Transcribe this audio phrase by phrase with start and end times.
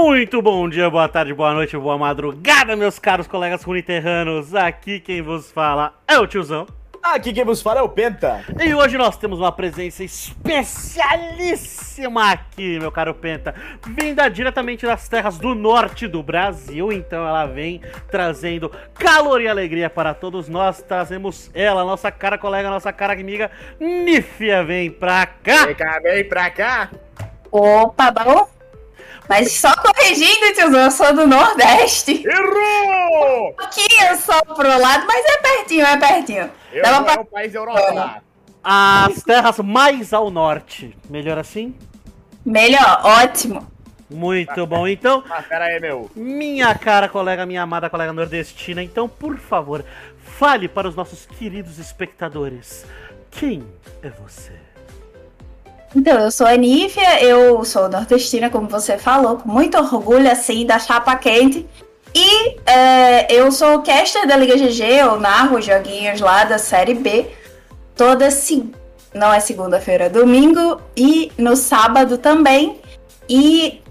[0.00, 4.54] Muito bom dia, boa tarde, boa noite, boa madrugada, meus caros colegas runiterranos.
[4.54, 6.68] Aqui quem vos fala é o tiozão.
[7.02, 8.44] Aqui quem vos fala é o Penta.
[8.64, 13.52] E hoje nós temos uma presença especialíssima aqui, meu caro Penta.
[13.84, 16.92] Vinda diretamente das terras do norte do Brasil.
[16.92, 20.80] Então ela vem trazendo calor e alegria para todos nós.
[20.80, 24.62] Trazemos ela, nossa cara colega, nossa cara amiga, Nífia.
[24.62, 25.66] Vem pra cá.
[25.66, 26.88] Vem cá, vem pra cá.
[27.50, 28.57] Opa, bom?
[29.28, 32.24] Mas só corrigindo, tiozão, eu sou do Nordeste.
[32.26, 33.54] Errou!
[33.58, 36.50] Aqui eu sou pro lado, mas é pertinho, é pertinho.
[36.72, 38.22] Eu Dava pra- é um país Europa.
[38.64, 40.96] As terras mais ao norte.
[41.08, 41.74] Melhor assim?
[42.44, 43.66] Melhor, ótimo.
[44.10, 44.88] Muito bom.
[44.88, 46.10] Então, Mas pera aí, meu.
[46.16, 49.84] Minha cara colega, minha amada colega nordestina, então, por favor,
[50.38, 52.86] fale para os nossos queridos espectadores.
[53.30, 53.66] Quem
[54.02, 54.52] é você?
[55.94, 60.66] Então, eu sou a Nífia, eu sou nordestina, como você falou, com muito orgulho, assim,
[60.66, 61.66] da chapa quente.
[62.14, 67.26] E é, eu sou caster da Liga GG, eu narro joguinhos lá da Série B.
[67.94, 68.70] Toda se...
[69.14, 72.80] não é segunda-feira, é domingo e no sábado também.
[73.28, 73.82] E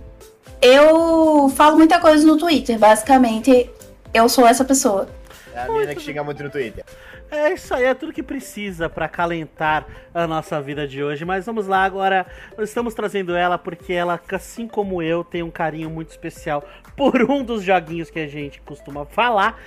[0.62, 3.70] eu falo muita coisa no Twitter, basicamente
[4.14, 5.08] eu sou essa pessoa.
[5.54, 6.84] É a menina que xinga muito no Twitter.
[7.30, 11.26] É isso aí, é tudo que precisa para acalentar a nossa vida de hoje.
[11.26, 12.26] Mas vamos lá agora.
[12.58, 16.64] Nós estamos trazendo ela porque ela, assim como eu, tem um carinho muito especial
[16.96, 19.60] por um dos joguinhos que a gente costuma falar.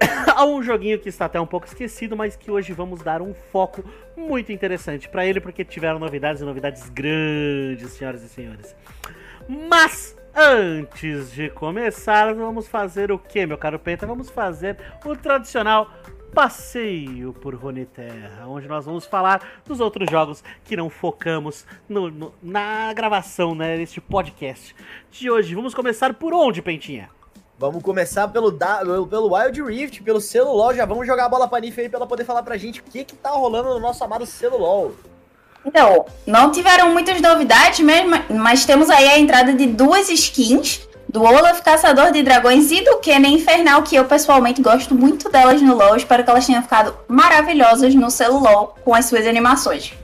[0.46, 3.82] Um joguinho que está até um pouco esquecido, mas que hoje vamos dar um foco
[4.16, 8.76] muito interessante para ele, porque tiveram novidades e novidades grandes, senhoras e senhores.
[9.48, 14.06] Mas antes de começar, vamos fazer o que, meu caro Penta?
[14.06, 15.90] Vamos fazer o tradicional
[16.34, 22.32] passeio por Runeterra, onde nós vamos falar dos outros jogos que não focamos no- no-
[22.42, 24.74] na gravação, né, neste podcast
[25.10, 25.54] de hoje.
[25.54, 27.10] Vamos começar por onde, Pentinha?
[27.58, 28.78] Vamos começar pelo, da-
[29.10, 30.72] pelo Wild Rift, pelo Celulol.
[30.74, 32.84] Já vamos jogar a bola pra Nif aí pra ela poder falar pra gente o
[32.84, 34.94] que que tá rolando no nosso amado Celulol.
[35.64, 41.22] Então, não tiveram muitas novidades mesmo, mas temos aí a entrada de duas skins, do
[41.22, 45.74] Olaf Caçador de Dragões e do Kennen Infernal, que eu pessoalmente gosto muito delas no
[45.74, 45.96] LoL.
[45.96, 49.94] Espero que elas tenham ficado maravilhosas no celular com as suas animações.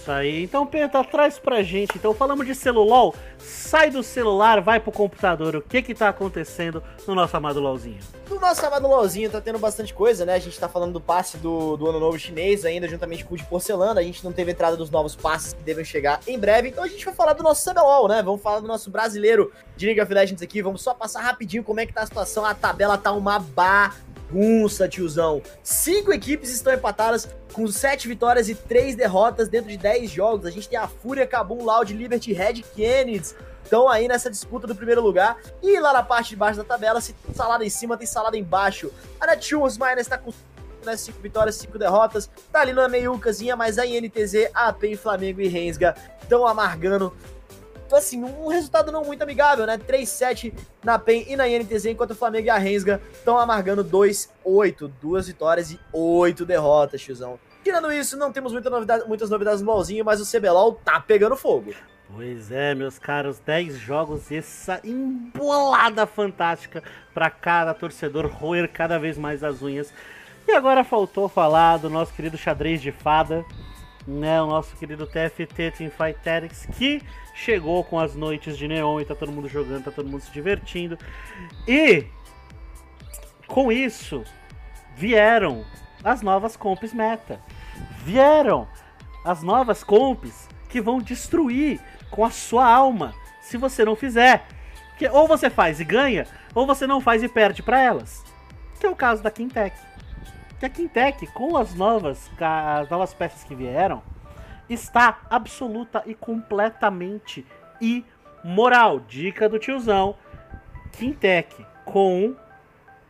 [0.00, 0.42] Isso aí.
[0.44, 1.92] Então, Penta, traz pra gente.
[1.94, 5.56] Então, falamos de celular, sai do celular, vai pro computador.
[5.56, 7.98] O que que tá acontecendo no nosso amado LOLzinho?
[8.30, 10.34] No nosso amado LOLzinho tá tendo bastante coisa, né?
[10.34, 13.36] A gente tá falando do passe do, do Ano Novo Chinês ainda, juntamente com o
[13.36, 14.00] de Porcelana.
[14.00, 16.68] A gente não teve entrada dos novos passes que devem chegar em breve.
[16.68, 18.22] Então a gente vai falar do nosso CBLOL, né?
[18.22, 20.62] Vamos falar do nosso brasileiro de League of Legends aqui.
[20.62, 22.44] Vamos só passar rapidinho como é que tá a situação.
[22.46, 23.38] A tabela tá uma
[24.30, 25.42] bagunça, tiozão.
[25.62, 30.46] Cinco equipes estão empatadas com sete vitórias e três derrotas dentro de 10 jogos.
[30.46, 33.34] A gente tem a Fúria, Kabum, Loud, Liberty, Red, Kennedy.
[33.62, 35.36] Estão aí nessa disputa do primeiro lugar.
[35.62, 38.36] E lá na parte de baixo da tabela, se tem salada em cima, tem salada
[38.36, 38.92] embaixo.
[39.20, 40.32] A Netshoes Miners tá com
[40.84, 42.30] né, 5 vitórias, 5 derrotas.
[42.52, 47.14] Tá ali numa meiucazinha, mas a INTZ, AP, Flamengo e Rensga estão amargando.
[47.90, 49.76] Então, assim, um resultado não muito amigável, né?
[49.76, 54.88] 3-7 na PEN e na INTZ, enquanto o Flamengo e a Rensga estão amargando 2-8.
[55.02, 57.36] Duas vitórias e 8 derrotas, tiozão.
[57.64, 61.34] Tirando isso, não temos muita novidade, muitas novidades no LoLzinho, mas o CBLOL tá pegando
[61.34, 61.74] fogo.
[62.14, 69.00] Pois é, meus caros, 10 jogos e essa embolada fantástica pra cada torcedor roer cada
[69.00, 69.92] vez mais as unhas.
[70.46, 73.44] E agora faltou falar do nosso querido xadrez de fada,
[74.06, 74.40] né?
[74.42, 77.02] O nosso querido TFT Teamfight Tactics, que
[77.34, 80.30] chegou com as noites de neon e tá todo mundo jogando, tá todo mundo se
[80.30, 80.98] divertindo.
[81.66, 82.06] E
[83.46, 84.24] com isso
[84.96, 85.64] vieram
[86.04, 87.40] as novas comps meta.
[88.04, 88.68] Vieram
[89.24, 91.80] as novas comps que vão destruir
[92.10, 94.46] com a sua alma se você não fizer.
[94.96, 98.24] Que ou você faz e ganha, ou você não faz e perde pra elas.
[98.78, 99.76] Que é o caso da Quintec.
[100.60, 104.02] Que a Quintec, com as novas, as novas peças que vieram,
[104.68, 107.46] está absoluta e completamente
[107.80, 109.00] imoral.
[109.00, 110.14] Dica do tiozão.
[110.92, 112.36] Quintec com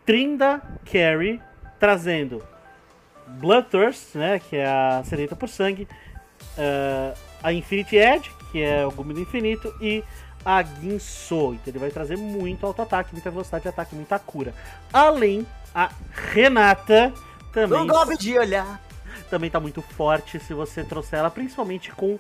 [0.07, 1.43] Trinda Carry
[1.79, 2.43] trazendo
[3.27, 5.89] Bloodthirst, né, que é a sedenta por sangue,
[6.57, 10.05] eh, a Infinity Edge, que é o gume do infinito, e
[10.45, 11.55] a Guinsoo.
[11.55, 14.55] Então ele vai trazer muito alto-ataque, muita velocidade de ataque, muita cura.
[14.93, 15.91] Além, a
[16.33, 17.13] Renata
[17.52, 18.81] também, Não gosto de olhar.
[19.29, 22.19] também tá muito forte se você trouxer ela, principalmente com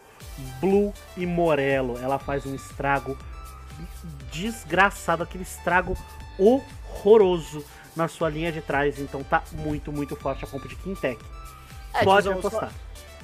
[0.60, 1.98] Blue e Morello.
[1.98, 3.16] Ela faz um estrago
[4.32, 5.96] desgraçado, aquele estrago
[6.38, 7.64] horroroso
[7.96, 8.98] na sua linha de trás.
[8.98, 11.22] Então tá muito, muito forte a compra de Quintec.
[11.94, 12.70] É, Pode apostar.
[12.70, 12.74] Só,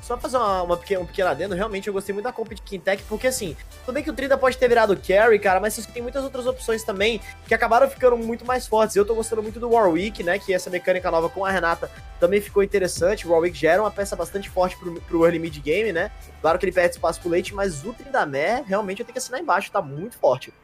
[0.07, 2.63] só fazer uma, uma pequena, um pequeno adendo, realmente eu gostei muito da comp de
[2.63, 6.01] Quintec, porque assim, tudo bem que o Trinda pode ter virado carry, cara, mas tem
[6.01, 8.95] muitas outras opções também que acabaram ficando muito mais fortes.
[8.95, 12.41] Eu tô gostando muito do Warwick, né, que essa mecânica nova com a Renata também
[12.41, 13.27] ficou interessante.
[13.27, 16.13] O Warwick já era uma peça bastante forte pro, pro early mid game, né?
[16.41, 19.41] Claro que ele perde espaço pro late, mas o Trindamé, realmente eu tenho que assinar
[19.41, 20.55] embaixo, tá muito forte.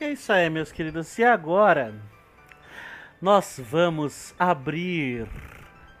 [0.00, 1.18] É isso aí, meus queridos.
[1.18, 1.94] E agora,
[3.20, 5.28] nós vamos abrir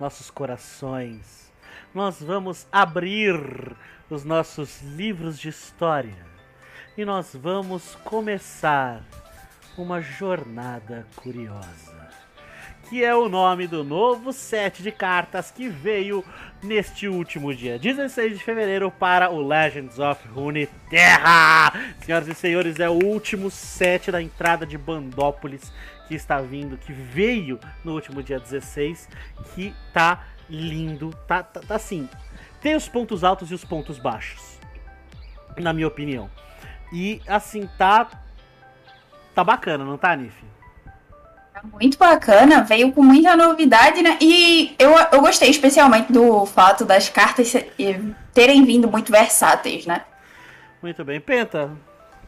[0.00, 1.51] nossos corações.
[1.94, 3.36] Nós vamos abrir
[4.08, 6.32] os nossos livros de história.
[6.96, 9.02] E nós vamos começar
[9.76, 11.92] uma jornada curiosa.
[12.88, 16.24] Que é o nome do novo set de cartas que veio
[16.62, 21.72] neste último dia, 16 de fevereiro, para o Legends of Runeterra.
[22.04, 25.72] Senhoras e senhores, é o último set da entrada de Bandópolis
[26.08, 29.08] que está vindo, que veio no último dia 16,
[29.54, 32.08] que tá lindo, tá, tá, tá assim,
[32.60, 34.58] tem os pontos altos e os pontos baixos,
[35.56, 36.30] na minha opinião.
[36.92, 38.08] E assim, tá
[39.34, 40.34] tá bacana, não tá, Nif?
[41.64, 44.18] Muito bacana, veio com muita novidade, né?
[44.20, 47.52] E eu, eu gostei especialmente do fato das cartas
[48.34, 50.04] terem vindo muito versáteis, né?
[50.82, 51.20] Muito bem.
[51.20, 51.70] Penta,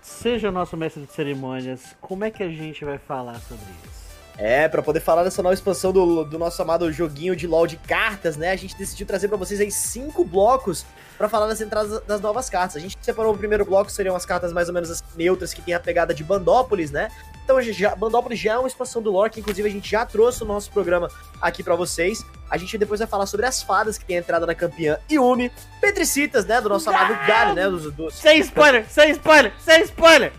[0.00, 4.04] seja o nosso mestre de cerimônias, como é que a gente vai falar sobre isso?
[4.37, 7.77] É, para poder falar dessa nova expansão do, do nosso amado joguinho de LoL de
[7.77, 8.51] cartas, né?
[8.51, 10.85] A gente decidiu trazer para vocês aí cinco blocos
[11.17, 12.77] para falar das entradas das novas cartas.
[12.77, 15.63] A gente separou o primeiro bloco, seriam as cartas mais ou menos as neutras que
[15.63, 17.11] tem a pegada de Bandópolis, né?
[17.45, 20.43] Então, já, Bandópolis já é uma expansão do lore, que inclusive a gente já trouxe
[20.43, 21.09] o nosso programa
[21.41, 22.25] aqui para vocês.
[22.51, 25.53] A gente depois vai falar sobre as fadas que tem a entrada na campeã Yumi,
[25.81, 28.15] Petricitas, né, do nosso amado Galho, né, dos, dos...
[28.15, 30.33] Sem spoiler, sem spoiler, sem spoiler!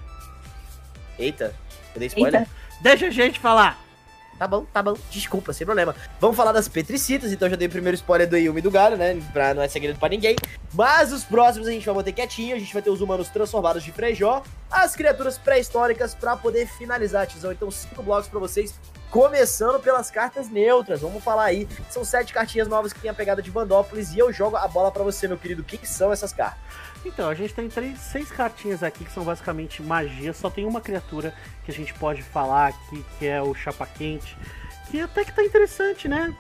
[1.18, 1.56] Eita,
[1.94, 2.42] eu dei spoiler?
[2.42, 2.52] Eita.
[2.82, 3.85] Deixa a gente falar.
[4.38, 4.96] Tá bom, tá bom.
[5.10, 5.96] Desculpa, sem problema.
[6.20, 9.18] Vamos falar das Petricitas, então já dei o primeiro spoiler do Yumi do Galho, né?
[9.32, 10.36] Pra não é segredo pra ninguém.
[10.74, 12.56] Mas os próximos a gente vai manter quietinho.
[12.56, 17.26] A gente vai ter os humanos transformados de Frejó, as criaturas pré-históricas pra poder finalizar,
[17.28, 17.52] Tizão.
[17.52, 18.74] Então, cinco blocos pra vocês.
[19.10, 21.68] Começando pelas cartas neutras, vamos falar aí.
[21.90, 24.92] São sete cartinhas novas que tem a pegada de Bandópolis e eu jogo a bola
[24.92, 25.64] para você, meu querido.
[25.64, 26.60] Quem são essas cartas?
[27.06, 30.34] Então, a gente tem três, seis cartinhas aqui que são basicamente magia.
[30.34, 34.36] Só tem uma criatura que a gente pode falar aqui, que é o Chapa Quente.
[34.90, 36.36] Que até que tá interessante, né?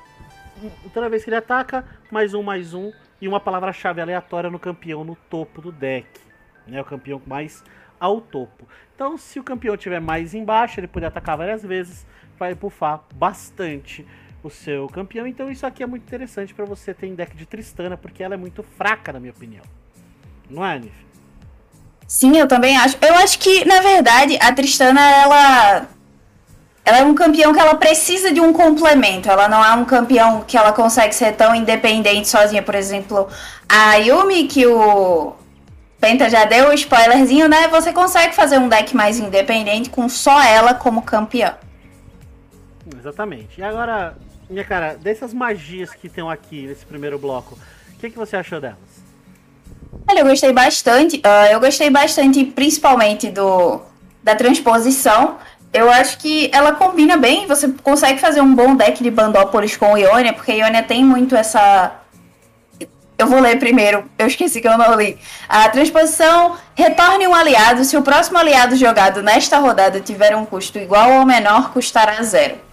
[0.94, 2.92] Toda vez que ele ataca, mais um, mais um.
[3.22, 6.08] E uma palavra-chave aleatória no campeão no topo do deck.
[6.68, 6.82] Né?
[6.82, 7.64] O campeão mais
[8.00, 8.68] ao topo.
[8.94, 12.06] Então, se o campeão tiver mais embaixo, ele poder atacar várias vezes,
[12.38, 14.06] vai buffar bastante
[14.44, 15.26] o seu campeão.
[15.26, 18.36] Então, isso aqui é muito interessante para você ter em deck de Tristana, porque ela
[18.36, 19.64] é muito fraca, na minha opinião.
[20.50, 20.94] Não é, Nif?
[22.08, 22.98] Sim, eu também acho.
[23.02, 25.88] Eu acho que, na verdade, a Tristana, ela.
[26.88, 29.28] Ela é um campeão que ela precisa de um complemento.
[29.28, 32.62] Ela não é um campeão que ela consegue ser tão independente sozinha.
[32.62, 33.28] Por exemplo,
[33.68, 35.34] a Yumi, que o
[36.00, 37.68] Penta já deu o spoilerzinho, né?
[37.70, 41.56] Você consegue fazer um deck mais independente com só ela como campeã.
[42.98, 43.60] Exatamente.
[43.60, 44.16] E agora,
[44.50, 47.58] minha cara, dessas magias que estão aqui nesse primeiro bloco,
[47.96, 48.78] o que, que você achou delas?
[50.08, 51.18] Olha, eu gostei bastante.
[51.18, 53.82] Uh, eu gostei bastante, principalmente do
[54.26, 55.38] da transposição.
[55.72, 57.46] Eu acho que ela combina bem.
[57.48, 61.92] Você consegue fazer um bom deck de Bandópolis com Ionia, porque Ionia tem muito essa.
[63.18, 65.18] Eu vou ler primeiro, eu esqueci que eu não li.
[65.48, 70.78] A transposição retorne um aliado se o próximo aliado jogado nesta rodada tiver um custo
[70.78, 72.65] igual ou menor, custará zero.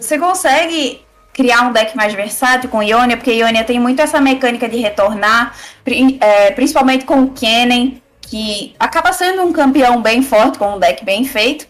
[0.00, 4.68] Você consegue criar um deck mais versátil com Ionia, porque Ionia tem muito essa mecânica
[4.68, 5.54] de retornar,
[6.20, 11.04] é, principalmente com o Kennen, que acaba sendo um campeão bem forte, com um deck
[11.04, 11.66] bem feito.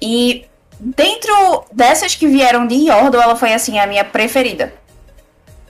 [0.00, 0.46] E
[0.78, 4.72] dentro dessas que vieram de Yordle, ela foi assim a minha preferida.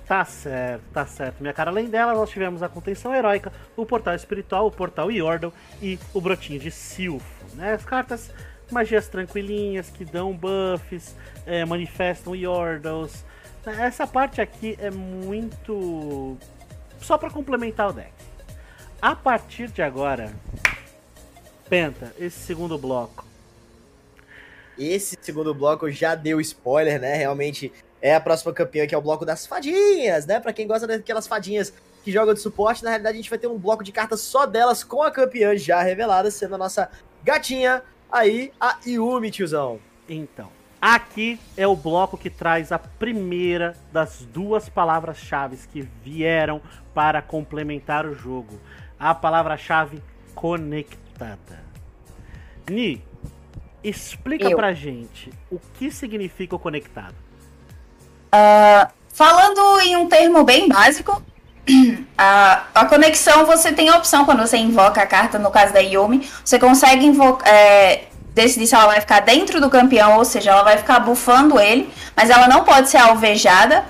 [0.06, 1.36] Tá certo, tá certo.
[1.40, 5.52] Minha cara, além dela, nós tivemos a contenção heróica, o portal espiritual, o portal Yordle
[5.80, 7.24] e o brotinho de Silfo.
[7.54, 7.74] Né?
[7.74, 8.30] As cartas
[8.70, 11.14] magias tranquilinhas que dão buffs,
[11.46, 13.24] é, manifestam Yordles,
[13.66, 16.36] essa parte aqui é muito.
[17.00, 18.12] só para complementar o deck.
[19.00, 20.32] A partir de agora,
[21.68, 23.24] Penta, esse segundo bloco.
[24.78, 27.14] Esse segundo bloco já deu spoiler, né?
[27.14, 30.40] Realmente é a próxima campeã, que é o bloco das fadinhas, né?
[30.40, 31.72] Para quem gosta daquelas fadinhas
[32.02, 34.46] que jogam de suporte, na realidade a gente vai ter um bloco de cartas só
[34.46, 36.90] delas com a campeã já revelada, sendo a nossa
[37.22, 39.78] gatinha aí, a Yumi, tiozão.
[40.08, 40.50] Então,
[40.80, 46.62] Aqui é o bloco que traz a primeira das duas palavras-chave que vieram
[46.94, 48.58] para complementar o jogo.
[48.98, 50.02] A palavra-chave
[50.34, 51.62] conectada.
[52.68, 53.04] Ni,
[53.84, 54.56] explica Eu.
[54.56, 57.14] pra gente o que significa o conectado.
[58.34, 61.22] Uh, falando em um termo bem básico,
[62.16, 65.80] A, a conexão você tem a opção quando você invoca a carta, no caso da
[65.80, 67.48] Yumi, você consegue invocar.
[67.48, 71.58] É, decidir se ela vai ficar dentro do campeão, ou seja, ela vai ficar bufando
[71.58, 73.84] ele, mas ela não pode ser alvejada.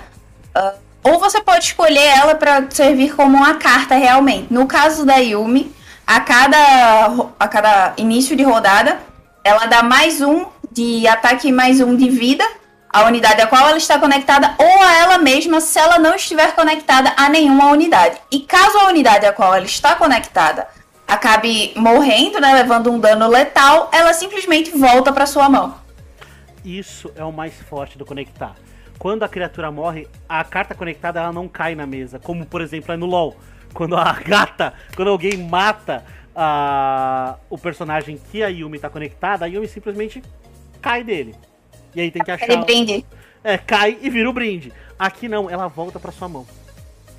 [0.55, 4.47] Uh, ou você pode escolher ela para servir como uma carta realmente.
[4.51, 5.73] No caso da Yumi,
[6.05, 8.99] a cada, a cada início de rodada,
[9.43, 12.45] ela dá mais um de ataque e mais um de vida
[12.91, 16.53] à unidade a qual ela está conectada ou a ela mesma se ela não estiver
[16.53, 18.17] conectada a nenhuma unidade.
[18.31, 20.67] E caso a unidade a qual ela está conectada
[21.07, 25.75] acabe morrendo, né, levando um dano letal, ela simplesmente volta para sua mão.
[26.63, 28.55] Isso é o mais forte do conectar.
[28.97, 32.93] Quando a criatura morre, a carta conectada ela não cai na mesa, como por exemplo
[32.93, 33.35] é no LoL,
[33.73, 36.05] quando a gata, quando alguém mata
[36.35, 40.21] a, o personagem que a Yumi está conectada, a Yumi simplesmente
[40.81, 41.35] cai dele.
[41.95, 42.49] E aí tem que achar.
[42.49, 43.05] Ele brinde.
[43.43, 44.71] É, cai e vira o brinde.
[44.97, 46.45] Aqui não, ela volta para sua mão.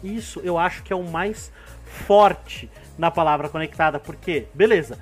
[0.03, 1.53] Isso eu acho que é o mais
[1.85, 4.99] forte na palavra conectada, porque, beleza,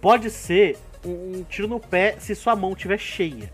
[0.00, 3.52] pode ser um, um tiro no pé se sua mão estiver cheia.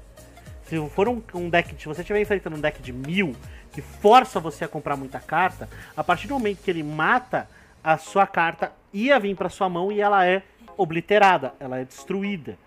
[0.64, 3.34] Se for um, um deck, se você estiver enfrentando um deck de mil,
[3.72, 7.48] que força você a comprar muita carta, a partir do momento que ele mata,
[7.82, 10.42] a sua carta ia vir para sua mão e ela é
[10.76, 12.58] obliterada, ela é destruída.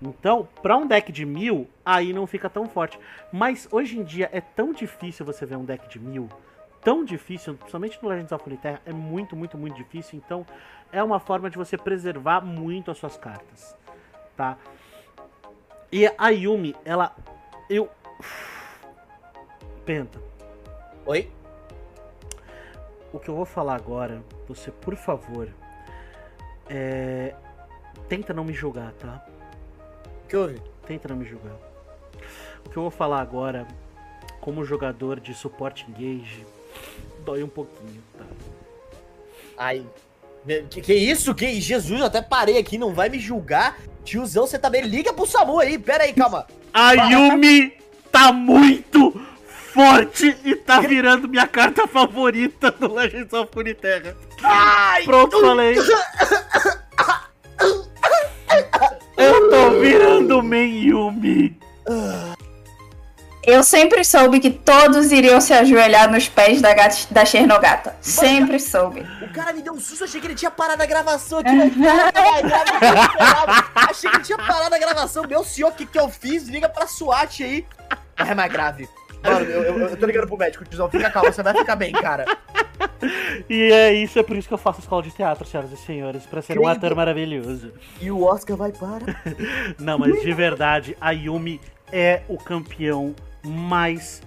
[0.00, 2.98] Então, para um deck de mil, aí não fica tão forte.
[3.32, 6.28] Mas hoje em dia é tão difícil você ver um deck de mil
[6.82, 10.18] tão difícil, principalmente no Legends of Runeterra, é muito, muito, muito difícil.
[10.18, 10.46] Então,
[10.90, 13.76] é uma forma de você preservar muito as suas cartas,
[14.36, 14.56] tá?
[15.92, 17.14] E a Yumi, ela,
[17.68, 17.90] eu,
[19.84, 20.20] Penta.
[21.06, 21.30] Oi.
[23.12, 25.48] O que eu vou falar agora, você, por favor,
[26.68, 27.34] é...
[28.08, 29.26] tenta não me julgar, tá?
[30.30, 30.62] O que houve?
[30.86, 31.56] Tenta não me julgar.
[32.64, 33.66] O que eu vou falar agora,
[34.40, 36.46] como jogador de suporte engage,
[37.24, 38.24] dói um pouquinho, tá?
[39.58, 39.84] Ai.
[40.70, 41.34] Que, que isso?
[41.34, 43.76] Que Jesus, eu até parei aqui, não vai me julgar.
[44.04, 44.82] Tiozão, você tá bem.
[44.82, 46.46] Liga pro Samu aí, pera aí, calma.
[46.72, 47.72] A Yumi
[48.12, 49.20] tá muito
[49.74, 54.16] forte e tá virando minha carta favorita do Legends of Runeterra.
[54.44, 55.74] Ai, Pronto, falei.
[59.80, 61.58] Virando main Yumi.
[63.42, 67.96] Eu sempre soube que todos iriam se ajoelhar nos pés da, gata, da Chernogata.
[68.00, 69.06] Sempre soube.
[69.22, 71.50] O cara me deu um susto, achei que ele tinha parado a gravação aqui.
[73.74, 75.24] Achei que ele tinha parado a gravação.
[75.26, 76.48] Meu senhor, o que, que eu fiz?
[76.48, 77.66] Liga pra SWAT aí.
[78.16, 78.88] É mais grave.
[79.22, 80.90] Mano, eu, eu, eu tô ligando pro médico, tiozão.
[80.90, 82.24] Fica calmo, você vai ficar bem, cara.
[83.48, 86.26] E é isso, é por isso que eu faço escola de teatro, senhoras e senhores,
[86.26, 86.76] pra ser um Credo.
[86.76, 87.72] ator maravilhoso.
[88.00, 89.04] E o Oscar vai para.
[89.78, 91.60] Não, mas de verdade, a Yumi
[91.92, 94.22] é o campeão mais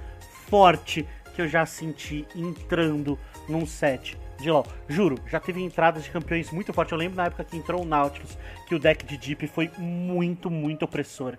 [0.49, 3.17] forte que eu já senti entrando
[3.47, 4.65] num set de LoL.
[4.87, 6.91] Juro, já teve entradas de campeões muito fortes.
[6.91, 10.49] Eu lembro na época que entrou o Nautilus, que o deck de Deep foi muito,
[10.49, 11.37] muito opressor.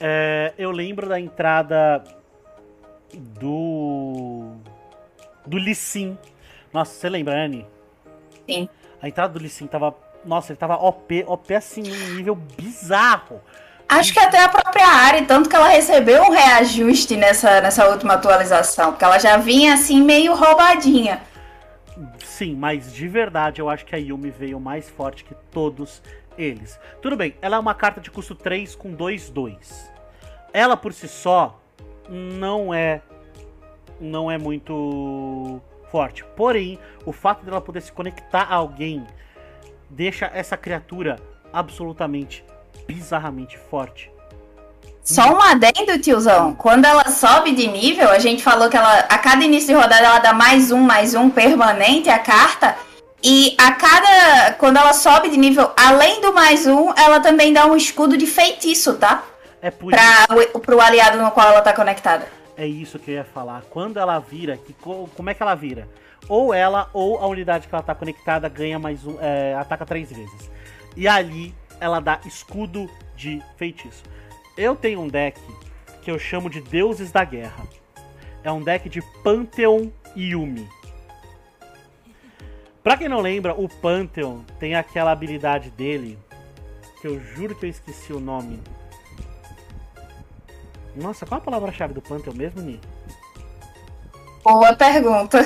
[0.00, 2.04] É, eu lembro da entrada
[3.40, 4.52] do.
[5.46, 6.18] do Lee Sin.
[6.74, 7.64] Nossa, você lembra, Anne?
[8.50, 8.68] Sim.
[9.00, 9.94] A entrada do Lee Sin tava.
[10.24, 13.40] Nossa, ele tava OP, OP assim, num nível bizarro.
[13.88, 18.14] Acho que até a própria Ari, tanto que ela recebeu um reajuste nessa, nessa última
[18.14, 21.22] atualização, porque ela já vinha assim meio roubadinha.
[22.24, 26.02] Sim, mas de verdade eu acho que a Yumi veio mais forte que todos
[26.36, 26.80] eles.
[27.00, 29.54] Tudo bem, ela é uma carta de custo 3 com 2-2.
[30.52, 31.60] Ela por si só
[32.08, 33.00] não é
[34.00, 35.62] não é muito
[35.94, 36.24] forte.
[36.36, 39.06] Porém, o fato dela poder se conectar a alguém
[39.88, 41.20] deixa essa criatura
[41.52, 42.44] absolutamente
[42.84, 44.10] bizarramente forte.
[45.04, 46.52] Só um adendo, tiozão.
[46.56, 50.04] Quando ela sobe de nível, a gente falou que ela, a cada início de rodada
[50.04, 52.74] ela dá mais um, mais um permanente a carta.
[53.22, 54.54] E a cada.
[54.58, 58.26] Quando ela sobe de nível, além do mais um, ela também dá um escudo de
[58.26, 59.22] feitiço, tá?
[59.62, 62.26] É por Pra, o- pro aliado no qual ela tá conectada.
[62.56, 63.62] É isso que eu ia falar.
[63.70, 65.88] Quando ela vira, que, co- como é que ela vira?
[66.28, 69.16] Ou ela ou a unidade que ela tá conectada ganha mais um.
[69.20, 70.50] é, ataca três vezes.
[70.96, 74.02] E ali ela dá escudo de feitiço.
[74.56, 75.40] Eu tenho um deck
[76.02, 77.64] que eu chamo de Deuses da Guerra.
[78.42, 80.68] É um deck de Pantheon Yumi.
[82.82, 86.18] Pra quem não lembra, o Pantheon tem aquela habilidade dele
[87.00, 88.60] que eu juro que eu esqueci o nome.
[90.96, 92.80] Nossa, qual a palavra-chave do Pantheon mesmo, Ni?
[94.42, 95.44] Boa pergunta.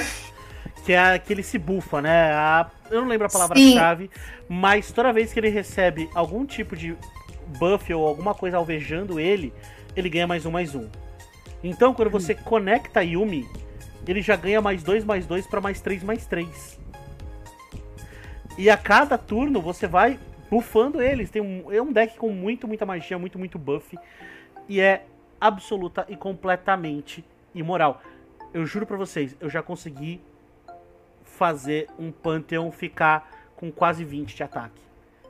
[0.85, 2.33] Que é que ele se bufa, né?
[2.33, 4.11] A- eu não lembro a palavra-chave,
[4.49, 6.97] mas toda vez que ele recebe algum tipo de
[7.59, 9.53] buff ou alguma coisa alvejando ele,
[9.95, 10.89] ele ganha mais um, mais um.
[11.63, 13.49] Então, quando você conecta a Yumi,
[14.07, 16.79] ele já ganha mais 2 mais 2 para mais 3 mais 3.
[18.57, 20.19] E a cada turno você vai
[20.51, 21.31] buffando eles.
[21.31, 23.97] Tem um, é um deck com muito, muita magia, muito, muito buff.
[24.69, 25.05] E é
[25.41, 28.01] absoluta e completamente imoral.
[28.53, 30.21] Eu juro pra vocês, eu já consegui
[31.25, 34.81] fazer um Pantheon ficar com quase 20 de ataque.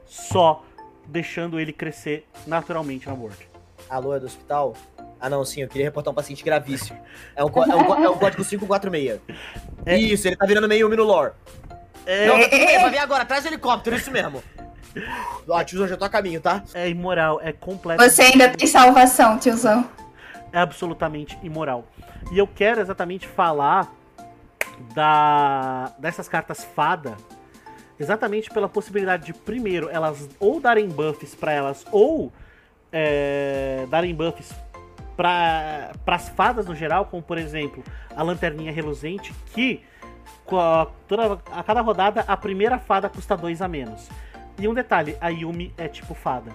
[0.04, 0.64] Só
[1.06, 3.48] deixando ele crescer naturalmente na board.
[3.88, 4.74] Alô, é do hospital?
[5.20, 6.98] Ah, não, sim, eu queria reportar um paciente gravíssimo.
[7.34, 9.20] É um, é um, é um código 546.
[9.84, 9.96] É.
[9.96, 11.32] Isso, ele tá virando meio no lore.
[12.06, 12.26] É...
[12.26, 14.42] Não, vai vir agora, traz o helicóptero, isso mesmo.
[15.48, 16.62] Ó, tiozão, já tô a caminho, tá?
[16.74, 18.14] É imoral, é completamente.
[18.14, 19.88] Você ainda tem salvação, tiozão.
[20.52, 21.84] É absolutamente imoral.
[22.32, 23.92] E eu quero exatamente falar
[24.94, 27.16] da dessas cartas fada
[27.98, 32.32] exatamente pela possibilidade de, primeiro, elas ou darem buffs para elas, ou
[32.92, 34.54] é, darem buffs
[35.16, 37.82] para as fadas no geral, como por exemplo
[38.14, 39.82] a lanterninha reluzente, que
[40.52, 44.08] a, toda, a cada rodada a primeira fada custa 2 a menos.
[44.58, 46.52] E um detalhe, a Yumi é tipo fada.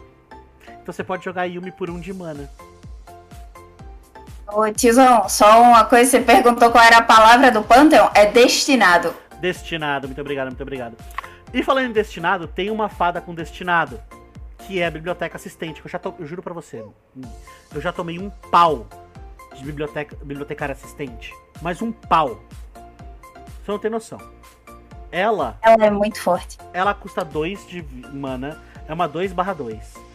[0.81, 2.49] Então você pode jogar a Yumi por um de mana.
[4.55, 8.07] Ô tiozão, só uma coisa, você perguntou qual era a palavra do Pantheon?
[8.13, 9.11] É destinado.
[9.41, 10.95] Destinado, muito obrigado, muito obrigado.
[11.51, 13.99] E falando em destinado, tem uma fada com destinado,
[14.59, 16.13] que é a biblioteca assistente, que eu já to...
[16.19, 16.85] eu juro para você,
[17.73, 18.85] eu já tomei um pau
[19.55, 22.39] de biblioteca, bibliotecária assistente, mas um pau.
[23.63, 24.19] Você não tem noção.
[25.11, 25.57] Ela.
[25.63, 26.59] Ela é muito forte.
[26.71, 27.83] Ela custa 2 de
[28.13, 30.12] mana, é uma 2 barra 2.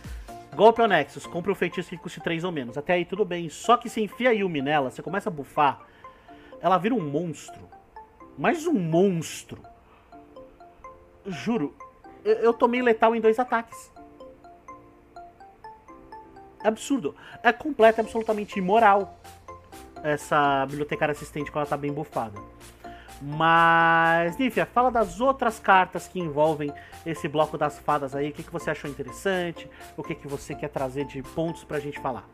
[0.58, 2.76] Golpe ao Nexus, compra um feitiço que custe 3 ou menos.
[2.76, 3.48] Até aí tudo bem.
[3.48, 5.82] Só que se enfia Yumi nela, você começa a bufar,
[6.60, 7.68] ela vira um monstro.
[8.36, 9.62] Mais um monstro
[11.24, 11.76] juro,
[12.24, 13.92] eu, eu tomei letal em dois ataques.
[16.64, 17.14] É absurdo.
[17.40, 19.16] É completo, absolutamente imoral
[20.02, 22.36] essa bibliotecária assistente quando ela tá bem bufada.
[23.20, 26.72] Mas, Nifia, fala das outras cartas que envolvem
[27.04, 28.30] esse bloco das fadas aí.
[28.30, 29.68] O que, que você achou interessante?
[29.96, 32.24] O que, que você quer trazer de pontos pra gente falar?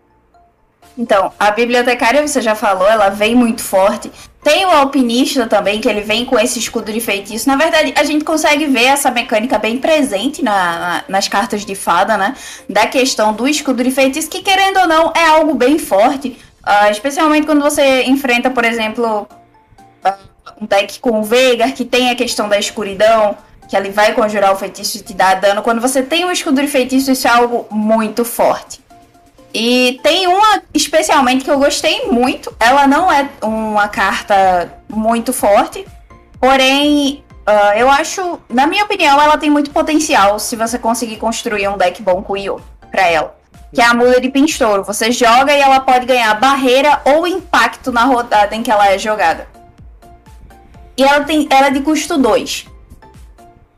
[0.97, 4.13] Então, a bibliotecária, você já falou, ela vem muito forte.
[4.43, 7.49] Tem o alpinista também, que ele vem com esse escudo de feitiço.
[7.49, 11.75] Na verdade, a gente consegue ver essa mecânica bem presente na, na, nas cartas de
[11.75, 12.37] fada, né?
[12.69, 16.39] Da questão do escudo de feitiço, que querendo ou não, é algo bem forte.
[16.63, 19.27] Uh, especialmente quando você enfrenta, por exemplo,
[20.61, 23.37] um deck com o Veigar, que tem a questão da escuridão,
[23.69, 25.63] que ele vai conjurar o feitiço e te dar dano.
[25.63, 28.85] Quando você tem um escudo de feitiço, isso é algo muito forte.
[29.53, 32.55] E tem uma especialmente que eu gostei muito.
[32.59, 35.87] Ela não é uma carta muito forte,
[36.41, 41.69] porém, uh, eu acho, na minha opinião, ela tem muito potencial se você conseguir construir
[41.69, 43.37] um deck bom com Io pra ela.
[43.73, 44.85] Que é a mula de pinstouro.
[44.85, 48.99] Você joga e ela pode ganhar barreira ou impacto na rodada em que ela é
[48.99, 49.49] jogada.
[50.97, 52.67] E ela, tem, ela é de custo 2.
[52.67, 52.71] Uh,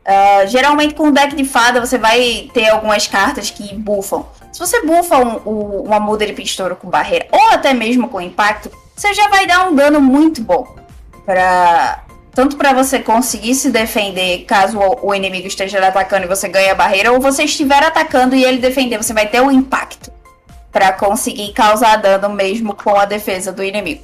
[0.05, 4.25] ah, geralmente com o deck de fada você vai ter algumas cartas que buffam.
[4.53, 6.33] Se você bufa um, um, uma muda de
[6.79, 10.75] com barreira, ou até mesmo com impacto, você já vai dar um dano muito bom.
[11.25, 12.03] Pra,
[12.33, 16.69] tanto para você conseguir se defender caso o, o inimigo esteja atacando e você ganhe
[16.69, 20.11] a barreira, ou você estiver atacando e ele defender, você vai ter um impacto
[20.71, 24.03] para conseguir causar dano mesmo com a defesa do inimigo.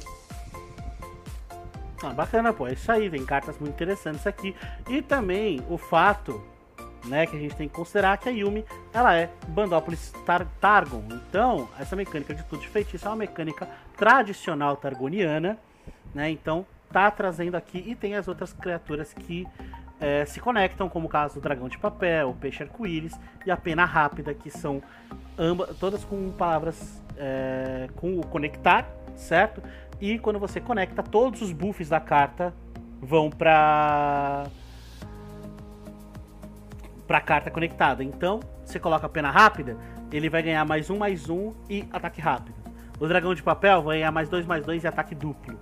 [2.04, 2.66] Ah, bacana, pô.
[2.66, 4.54] É isso aí, tem cartas muito interessantes aqui.
[4.88, 6.42] E também o fato
[7.06, 11.02] né, que a gente tem que considerar que a Yumi ela é Bandópolis Tar Targon.
[11.10, 15.58] Então, essa mecânica de tudo de feitiço é uma mecânica tradicional targoniana,
[16.14, 16.30] né?
[16.30, 19.46] Então, tá trazendo aqui e tem as outras criaturas que
[20.00, 23.56] é, se conectam, como o caso do dragão de papel, o peixe arco-íris e a
[23.56, 24.82] pena rápida, que são
[25.38, 29.62] ambas, todas com palavras é, com o conectar, certo?
[30.00, 32.54] E quando você conecta, todos os buffs da carta
[33.00, 34.44] vão para
[37.06, 38.02] para carta conectada.
[38.02, 39.76] Então, você coloca a pena rápida,
[40.10, 42.54] ele vai ganhar mais um, mais um e ataque rápido.
[42.98, 45.58] O dragão de papel vai ganhar mais dois, mais dois e ataque duplo.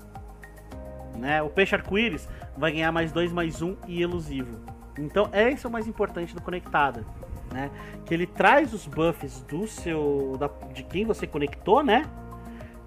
[1.17, 1.43] Né?
[1.43, 4.61] O peixe arco-íris vai ganhar mais dois, mais um e elusivo.
[4.99, 7.05] Então, esse é o mais importante do conectada.
[7.51, 7.71] Né?
[8.05, 10.37] Que ele traz os buffs do seu.
[10.39, 12.07] Da, de quem você conectou, né?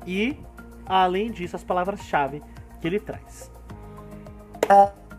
[0.05, 0.37] E
[0.85, 2.41] além disso, as palavras-chave
[2.79, 3.51] que ele traz.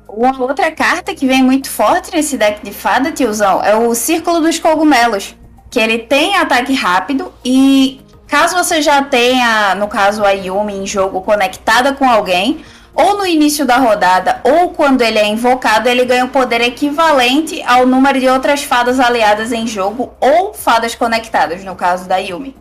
[0.09, 4.41] Uma outra carta que vem muito forte nesse deck de fada, tiozão, é o Círculo
[4.41, 5.35] dos Cogumelos.
[5.71, 10.87] Que ele tem ataque rápido e caso você já tenha, no caso, a Yumi em
[10.87, 16.05] jogo conectada com alguém, ou no início da rodada, ou quando ele é invocado, ele
[16.05, 21.63] ganha um poder equivalente ao número de outras fadas aliadas em jogo, ou fadas conectadas,
[21.63, 22.57] no caso da Yumi.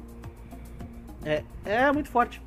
[1.24, 2.45] É, é muito forte.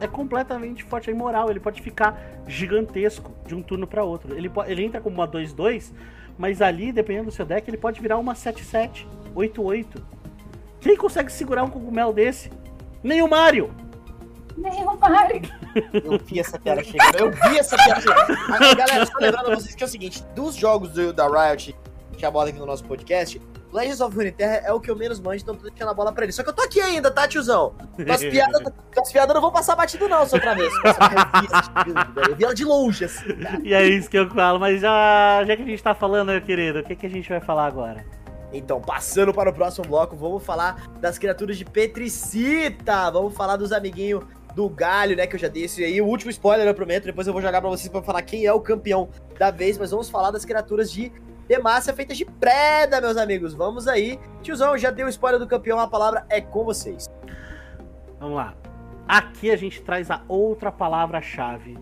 [0.00, 1.50] É completamente forte, é imoral.
[1.50, 4.34] Ele pode ficar gigantesco de um turno para outro.
[4.36, 5.92] Ele, ele entra como uma 2-2,
[6.38, 9.86] mas ali, dependendo do seu deck, ele pode virar uma 7-7, 8-8.
[10.80, 12.50] Quem consegue segurar um cogumelo desse?
[13.02, 13.72] Nem o Mario!
[14.56, 15.42] Nem o Mario!
[15.92, 18.76] Eu vi essa piada chegando, eu vi essa piada chegando.
[18.76, 21.76] Galera, só lembrando vocês que é o seguinte: dos jogos do, da Riot
[22.16, 23.40] que aborda aqui no nosso podcast,
[23.72, 26.24] Legends of Runeterra é o que eu menos manjo, então tô deixando a bola pra
[26.24, 26.32] ele.
[26.32, 27.74] Só que eu tô aqui ainda, tá, tiozão?
[28.08, 28.62] As piadas,
[28.96, 30.72] as piadas não vão passar batido não, só outra vez.
[32.28, 33.60] Eu vi ela de longe, assim, cara.
[33.62, 36.40] E é isso que eu falo, mas já, já que a gente tá falando, meu
[36.40, 38.04] querido, o que, que a gente vai falar agora?
[38.52, 43.10] Então, passando para o próximo bloco, vamos falar das criaturas de Petricita.
[43.10, 44.24] Vamos falar dos amiguinhos
[44.54, 45.26] do Galho, né?
[45.26, 46.00] Que eu já dei esse aí.
[46.00, 47.04] O último spoiler, eu prometo.
[47.04, 49.76] Depois eu vou jogar pra vocês pra falar quem é o campeão da vez.
[49.76, 51.12] Mas vamos falar das criaturas de
[51.46, 53.54] Demacia feitas de preda, meus amigos.
[53.54, 54.18] Vamos aí.
[54.42, 55.78] Tiozão, já deu spoiler do campeão.
[55.78, 57.06] A palavra é com vocês.
[58.18, 58.54] Vamos lá.
[59.06, 61.78] Aqui a gente traz a outra palavra-chave.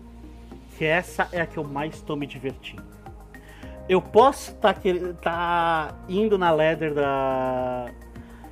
[0.77, 2.83] Que essa é a que eu mais tô me divertindo.
[3.87, 4.81] Eu posso estar tá,
[5.21, 7.85] tá indo na ladder da,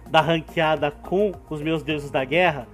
[0.09, 2.67] da ranqueada com os meus deuses da guerra?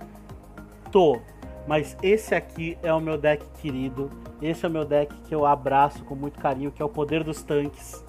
[0.92, 1.20] Tô.
[1.68, 4.10] Mas esse aqui é o meu deck querido.
[4.42, 7.24] Esse é o meu deck que eu abraço com muito carinho, que é o poder
[7.24, 8.04] dos tanques.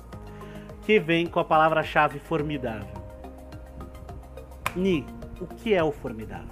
[0.90, 2.88] Que vem com a palavra-chave formidável.
[4.74, 5.06] Ni,
[5.40, 6.48] o que é o formidável?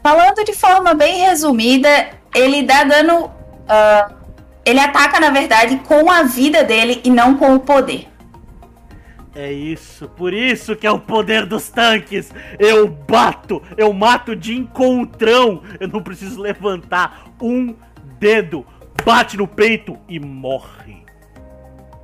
[0.00, 1.88] Falando de forma bem resumida,
[2.32, 3.24] ele dá dano.
[3.26, 4.14] Uh,
[4.64, 8.06] ele ataca, na verdade, com a vida dele e não com o poder.
[9.34, 12.32] É isso, por isso que é o poder dos tanques.
[12.56, 15.64] Eu bato, eu mato de encontrão.
[15.80, 17.74] Eu não preciso levantar um
[18.20, 18.64] dedo.
[19.04, 21.00] Bate no peito e morre.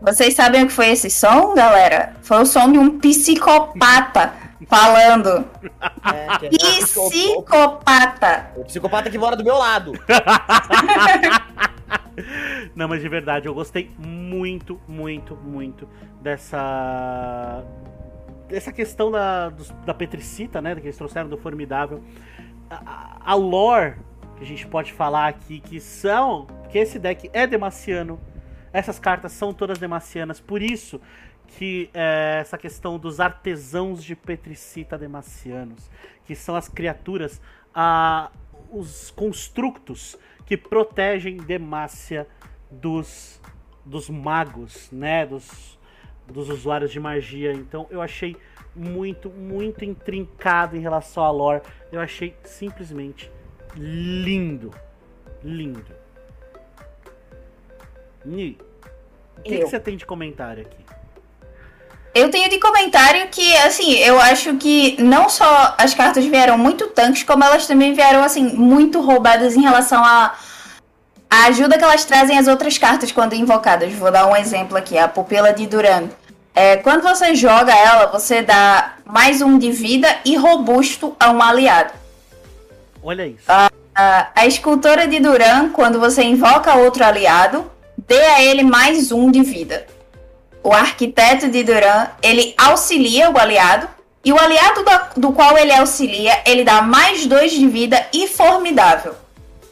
[0.07, 2.15] Vocês sabem o que foi esse som, galera?
[2.23, 4.33] Foi o som de um psicopata
[4.69, 5.45] falando.
[6.15, 8.53] É, é psicopata.
[8.55, 9.95] O psicopata que mora do meu lado.
[12.73, 15.89] Não, mas de verdade, eu gostei muito, muito, muito
[16.23, 17.65] dessa.
[18.49, 19.53] Dessa questão da,
[19.85, 20.73] da Petricita, né?
[20.77, 22.01] Que eles trouxeram do Formidável.
[22.71, 23.97] A, a lore
[24.37, 26.47] que a gente pode falar aqui, que são.
[26.69, 28.21] Que esse deck é demaciano.
[28.77, 30.39] Essas cartas são todas demacianas.
[30.39, 31.01] Por isso
[31.47, 35.91] que é, essa questão dos artesãos de Petricita demacianos,
[36.27, 37.41] que são as criaturas,
[37.75, 38.31] a,
[38.71, 42.29] os constructos que protegem Demacia
[42.71, 43.41] dos,
[43.83, 45.25] dos magos, né?
[45.25, 45.79] Dos,
[46.27, 47.55] dos usuários de magia.
[47.55, 48.37] Então eu achei
[48.75, 51.63] muito, muito intrincado em relação à lore.
[51.91, 53.33] Eu achei simplesmente
[53.75, 54.71] lindo.
[55.43, 55.97] Lindo.
[58.23, 58.59] Ni,
[59.39, 60.87] o que, que você tem de comentário aqui?
[62.15, 66.87] Eu tenho de comentário que, assim, eu acho que não só as cartas vieram muito
[66.87, 70.35] tanques, como elas também vieram, assim, muito roubadas em relação a,
[71.29, 73.93] a ajuda que elas trazem às outras cartas quando invocadas.
[73.93, 76.09] Vou dar um exemplo aqui, a Pupila de Duran.
[76.55, 81.43] É, quando você joga ela, você dá mais um de vida e robusto a um
[81.43, 81.93] aliado.
[83.03, 83.45] Olha isso.
[83.47, 87.71] A, a, a escultora de Duran, quando você invoca outro aliado,
[88.07, 89.87] dê a ele mais um de vida
[90.67, 93.89] o arquiteto de Duran, ele auxilia o aliado,
[94.25, 98.27] e o aliado do, do qual ele auxilia, ele dá mais dois de vida e
[98.27, 99.15] formidável.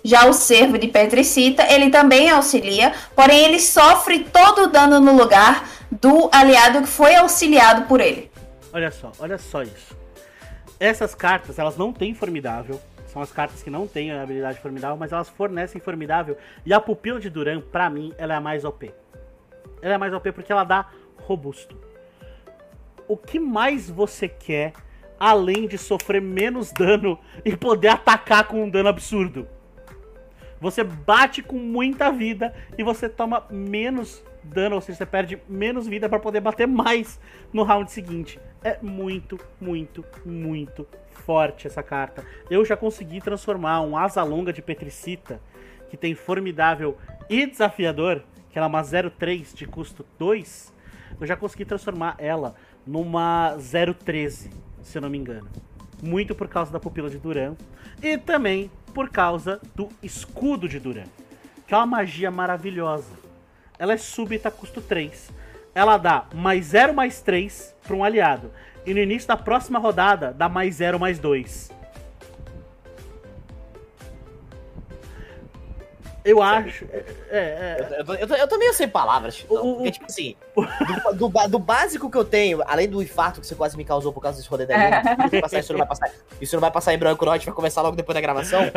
[0.04, 5.16] Já o servo de Petricita, ele também auxilia, porém ele sofre todo o dano no
[5.16, 8.30] lugar do aliado que foi auxiliado por ele.
[8.72, 9.96] Olha só, olha só isso.
[10.78, 12.80] Essas cartas, elas não têm formidável,
[13.14, 16.36] são as cartas que não têm a habilidade formidável, mas elas fornecem formidável.
[16.66, 18.92] E a pupila de Duran, para mim, ela é a mais OP.
[19.80, 21.78] Ela é mais OP porque ela dá robusto.
[23.06, 24.72] O que mais você quer
[25.18, 29.46] além de sofrer menos dano e poder atacar com um dano absurdo?
[30.60, 35.86] Você bate com muita vida e você toma menos dano, ou seja, você perde menos
[35.86, 37.20] vida para poder bater mais
[37.52, 38.40] no round seguinte.
[38.64, 42.24] É muito, muito, muito forte essa carta.
[42.50, 45.40] Eu já consegui transformar um asa longa de Petricita,
[45.88, 46.96] que tem formidável
[47.28, 50.74] e desafiador, que ela é uma 03 de custo 2,
[51.20, 52.54] eu já consegui transformar ela
[52.86, 53.56] numa
[54.04, 54.50] 013,
[54.82, 55.48] se eu não me engano.
[56.02, 57.54] Muito por causa da pupila de Duran
[58.02, 61.06] e também por causa do escudo de Duran,
[61.66, 63.12] que é uma magia maravilhosa.
[63.78, 65.30] Ela é súbita, custo 3.
[65.74, 68.50] Ela dá mais 0 mais 3 para um aliado.
[68.86, 71.72] E no início da próxima rodada dá mais 0 mais 2.
[76.24, 76.70] Eu Sabe?
[76.70, 76.86] acho.
[76.90, 79.90] É, é, Eu, eu, tô- eu, tô- eu tô meio sem palavras, Chitão, O- porque,
[79.90, 80.34] tipo assim,
[81.18, 84.10] do, do do básico que eu tenho, além do infarto que você quase me causou
[84.10, 86.60] por causa desse rolê da Luna, isso, vai passar, isso não vai passar, isso não
[86.62, 88.62] vai passar em branco, não, a gente vai conversar logo depois da gravação.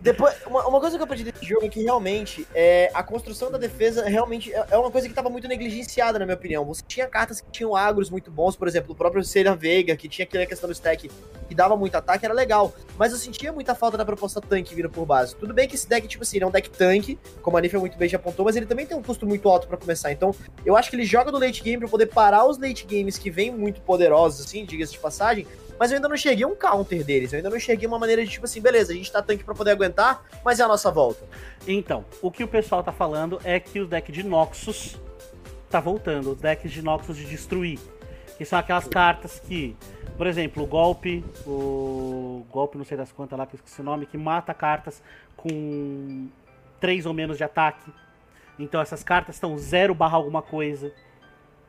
[0.00, 3.50] Depois, uma, uma coisa que eu aprendi desse jogo é que realmente é, a construção
[3.50, 6.64] da defesa realmente é, é uma coisa que estava muito negligenciada, na minha opinião.
[6.66, 10.08] Você tinha cartas que tinham agros muito bons, por exemplo, o próprio Sailor Veiga, que
[10.08, 11.10] tinha aquela questão do stack
[11.48, 12.72] que dava muito ataque, era legal.
[12.96, 15.34] Mas eu sentia muita falta da proposta tanque vindo por base.
[15.34, 17.98] Tudo bem que esse deck, tipo assim, é um deck tanque, como a Nifia muito
[17.98, 20.12] bem já apontou, mas ele também tem um custo muito alto pra começar.
[20.12, 20.32] Então,
[20.64, 23.30] eu acho que ele joga no late game pra poder parar os late games que
[23.30, 25.46] vêm muito poderosos, assim, diga-se de passagem.
[25.78, 27.32] Mas eu ainda não cheguei a um counter deles.
[27.32, 29.44] Eu ainda não cheguei a uma maneira de, tipo assim, beleza, a gente tá tanque
[29.44, 31.24] pra poder aguentar, mas é a nossa volta.
[31.66, 34.98] Então, o que o pessoal tá falando é que o deck de Noxus
[35.70, 36.32] tá voltando.
[36.32, 37.78] Os decks de Noxus de destruir.
[38.36, 39.76] Que são aquelas cartas que,
[40.16, 43.84] por exemplo, o golpe, o golpe não sei das quantas lá, que eu esqueci o
[43.84, 45.02] nome, que mata cartas
[45.36, 46.28] com
[46.80, 47.90] 3 ou menos de ataque.
[48.58, 50.92] Então essas cartas estão 0 barra alguma coisa.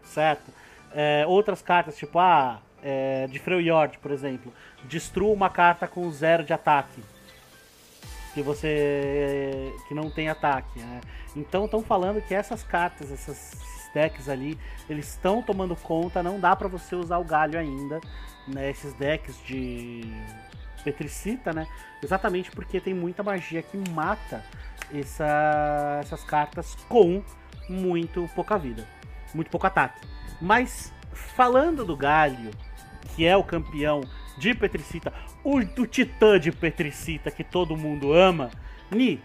[0.03, 0.51] Certo?
[0.91, 4.53] É, outras cartas, tipo, ah, é, de Freljord, por exemplo.
[4.83, 7.01] Destrua uma carta com 0 de ataque
[8.33, 10.79] que você que não tem ataque.
[10.79, 11.01] Né?
[11.35, 13.57] Então estão falando que essas cartas, essas
[13.93, 14.57] decks ali,
[14.89, 16.21] eles estão tomando conta.
[16.21, 17.99] Não dá para você usar o galho ainda,
[18.47, 18.69] né?
[18.69, 20.03] Esses decks de
[20.83, 21.67] petricita, né?
[22.01, 24.43] Exatamente porque tem muita magia que mata
[24.93, 27.23] essa- essas cartas com
[27.67, 28.87] muito pouca vida,
[29.33, 30.07] muito pouco ataque.
[30.41, 32.51] Mas falando do galho,
[33.15, 34.01] que é o campeão
[34.37, 38.49] de Petricita, o do titã de Petricita que todo mundo ama,
[38.91, 39.21] Ni,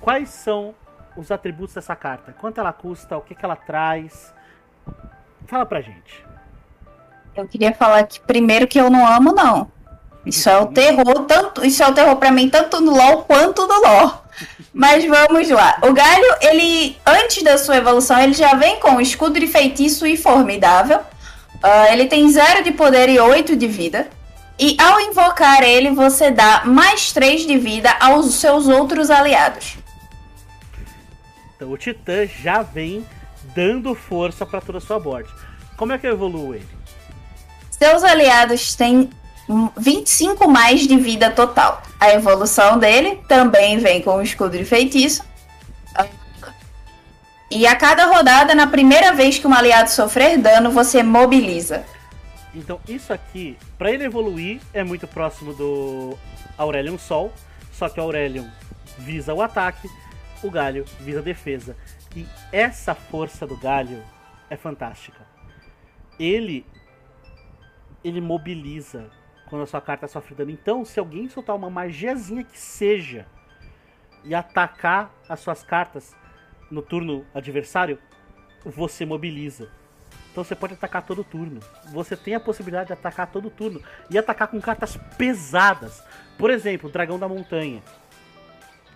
[0.00, 0.74] quais são
[1.16, 2.32] os atributos dessa carta?
[2.32, 3.16] Quanto ela custa?
[3.16, 4.32] O que, que ela traz?
[5.46, 6.24] Fala pra gente.
[7.34, 9.70] Eu queria falar que primeiro que eu não amo, não.
[10.26, 13.66] Isso é o terror, tanto, isso é o terror pra mim, tanto no LoL quanto
[13.66, 14.12] no lore.
[14.74, 15.78] Mas vamos lá.
[15.82, 20.16] O galho, ele, antes da sua evolução, ele já vem com escudo de feitiço e
[20.16, 21.00] formidável.
[21.62, 24.08] Ah, ele tem 0 de poder e 8 de vida.
[24.58, 29.76] E ao invocar ele, você dá mais 3 de vida aos seus outros aliados.
[31.54, 33.06] Então o titã já vem
[33.54, 35.28] dando força pra toda a sua board.
[35.76, 36.66] Como é que eu evoluo ele?
[37.70, 39.10] Seus aliados têm
[39.48, 41.82] hum, 25 mais de vida total.
[42.00, 45.22] A evolução dele também vem com o escudo de feitiço.
[47.50, 51.84] E a cada rodada, na primeira vez que um aliado sofrer dano, você mobiliza.
[52.54, 56.18] Então isso aqui, pra ele evoluir, é muito próximo do
[56.58, 57.32] Aurelion Sol,
[57.72, 58.46] só que o Aurelion
[58.98, 59.88] visa o ataque,
[60.42, 61.76] o Galho visa a defesa.
[62.14, 64.02] E essa força do Galho
[64.50, 65.26] é fantástica.
[66.18, 66.66] Ele
[68.04, 69.10] ele mobiliza
[69.48, 70.50] quando a sua carta sofre dano.
[70.50, 73.26] Então, se alguém soltar uma magiazinha que seja
[74.24, 76.14] e atacar as suas cartas
[76.70, 77.98] no turno adversário,
[78.64, 79.70] você mobiliza.
[80.30, 81.60] Então você pode atacar todo turno.
[81.92, 83.82] Você tem a possibilidade de atacar todo turno.
[84.10, 86.02] E atacar com cartas pesadas.
[86.36, 87.82] Por exemplo, o Dragão da Montanha.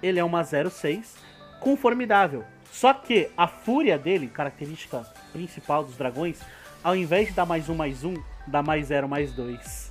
[0.03, 1.17] Ele é uma 06
[1.59, 2.45] com formidável.
[2.71, 6.41] Só que a fúria dele, característica principal dos dragões,
[6.83, 8.15] ao invés de dar mais um, mais um,
[8.47, 9.91] dá mais zero, mais dois.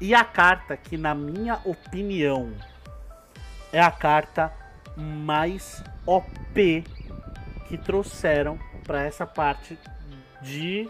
[0.00, 2.52] E a carta que, na minha opinião,
[3.72, 4.52] é a carta
[4.96, 6.84] mais OP
[7.68, 9.78] que trouxeram para essa parte
[10.42, 10.88] de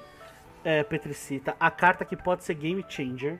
[0.64, 1.54] é, Petricita.
[1.58, 3.38] A carta que pode ser game changer,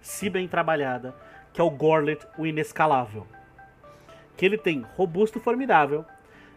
[0.00, 1.14] se bem trabalhada,
[1.52, 3.26] que é o Gorlet, o Inescalável.
[4.36, 6.04] Que ele tem robusto formidável.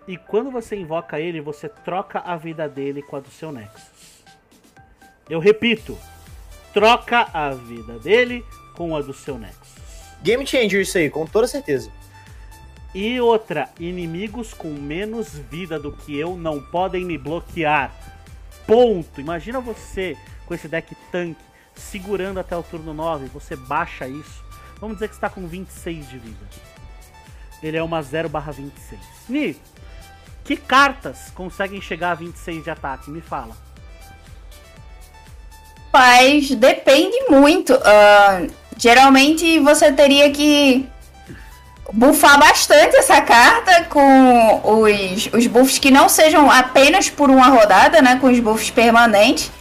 [0.08, 4.24] E quando você invoca ele, você troca a vida dele com a do seu Nexus.
[5.30, 5.98] Eu repito,
[6.74, 9.74] troca a vida dele com a do seu Nexus.
[10.22, 11.92] Game changer isso aí, com toda certeza.
[12.94, 17.92] E outra, inimigos com menos vida do que eu não podem me bloquear.
[18.68, 19.20] Ponto.
[19.20, 21.44] Imagina você com esse deck tanque
[21.76, 24.44] segurando até o turno 9, você baixa isso.
[24.80, 26.46] Vamos dizer que está com 26 de vida.
[27.62, 29.00] Ele é uma 0/26.
[29.30, 29.58] Ni,
[30.44, 33.10] que cartas conseguem chegar a 26 de ataque?
[33.10, 33.56] Me fala.
[35.92, 37.74] Mas depende muito.
[37.84, 38.46] Ah,
[38.78, 40.90] geralmente você teria que
[41.92, 48.02] buffar bastante essa carta com os, os buffs que não sejam apenas por uma rodada,
[48.02, 48.18] né?
[48.20, 49.52] Com os buffs permanentes.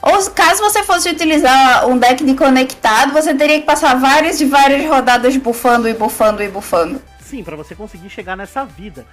[0.00, 4.44] Ou caso você fosse utilizar um deck de conectado, você teria que passar várias e
[4.44, 7.02] várias rodadas bufando e bufando e bufando.
[7.20, 9.04] Sim, para você conseguir chegar nessa vida.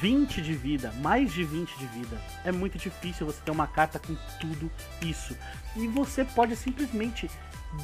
[0.00, 2.16] 20 de vida, mais de 20 de vida.
[2.44, 4.70] É muito difícil você ter uma carta com tudo
[5.02, 5.36] isso.
[5.76, 7.28] E você pode simplesmente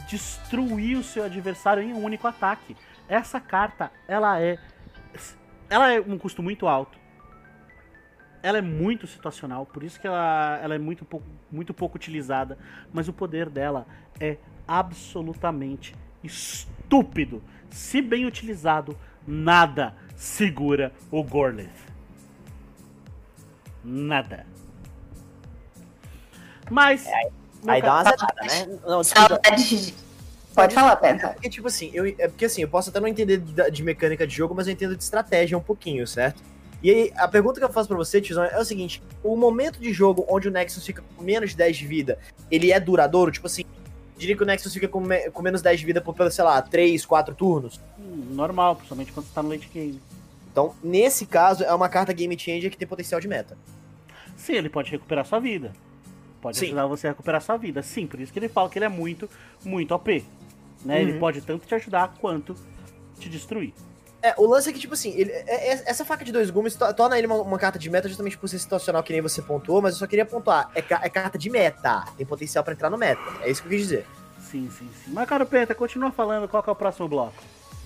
[0.08, 2.76] destruir o seu adversário em um único ataque.
[3.08, 4.58] Essa carta, ela é.
[5.68, 6.98] Ela é um custo muito alto.
[8.42, 12.56] Ela é muito situacional, por isso que ela, ela é muito pouco, muito pouco utilizada.
[12.92, 13.86] Mas o poder dela
[14.20, 14.36] é
[14.68, 17.42] absolutamente estúpido.
[17.70, 21.70] Se bem utilizado, nada segura o Gorlith.
[23.82, 24.46] Nada.
[26.70, 27.06] Mas.
[27.06, 27.30] É,
[27.68, 28.78] aí dá uma zerada, né?
[28.86, 29.40] Não, desculpa.
[30.56, 31.26] Pode falar, Penta.
[31.26, 33.82] É porque, tipo assim, eu, é porque assim, eu posso até não entender de, de,
[33.82, 36.42] mecânica de jogo, mas eu entendo de estratégia um pouquinho, certo?
[36.82, 39.78] E aí, a pergunta que eu faço pra você, Tizão, é o seguinte: o momento
[39.78, 42.18] de jogo onde o Nexus fica com menos de 10 de vida,
[42.50, 43.30] ele é duradouro?
[43.30, 43.64] Tipo assim,
[44.16, 46.60] diria que o Nexus fica com, me, com menos 10 de vida por, sei lá,
[46.62, 47.78] 3, 4 turnos?
[47.98, 50.00] Hum, normal, principalmente quando você tá no late game.
[50.50, 53.58] Então, nesse caso, é uma carta Game Changer que tem potencial de meta.
[54.36, 55.72] Sim, ele pode recuperar sua vida.
[56.40, 56.66] Pode Sim.
[56.66, 57.82] ajudar você a recuperar sua vida.
[57.82, 59.28] Sim, por isso que ele fala que ele é muito,
[59.64, 60.24] muito OP.
[60.86, 60.94] Né?
[60.94, 61.08] Uhum.
[61.08, 62.54] Ele pode tanto te ajudar quanto
[63.18, 63.74] te destruir.
[64.22, 66.74] É, o lance é que, tipo assim, ele, é, é, essa faca de dois gumes
[66.74, 69.42] to, torna ele uma, uma, carta de meta justamente por ser situacional, que nem você
[69.42, 70.70] pontuou, mas eu só queria pontuar.
[70.74, 72.04] É, é carta de meta.
[72.16, 73.22] Tem potencial para entrar no meta.
[73.42, 74.06] É isso que eu quis dizer.
[74.40, 75.12] Sim, sim, sim.
[75.12, 77.34] Mas, cara, Penta, continua falando qual é o próximo bloco.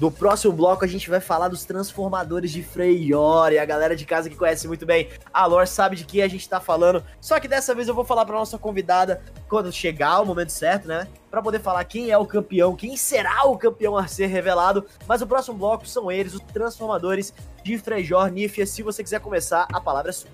[0.01, 3.59] Do próximo bloco a gente vai falar dos transformadores de Freyore.
[3.59, 6.49] A galera de casa que conhece muito bem a lore sabe de que a gente
[6.49, 7.05] tá falando.
[7.21, 10.89] Só que dessa vez eu vou falar pra nossa convidada quando chegar o momento certo,
[10.89, 11.07] né?
[11.31, 14.87] Pra poder falar quem é o campeão, quem será o campeão a ser revelado.
[15.07, 18.31] Mas o próximo bloco são eles, os transformadores de Freyjor.
[18.31, 20.31] Nifia, se você quiser começar, a palavra é sua.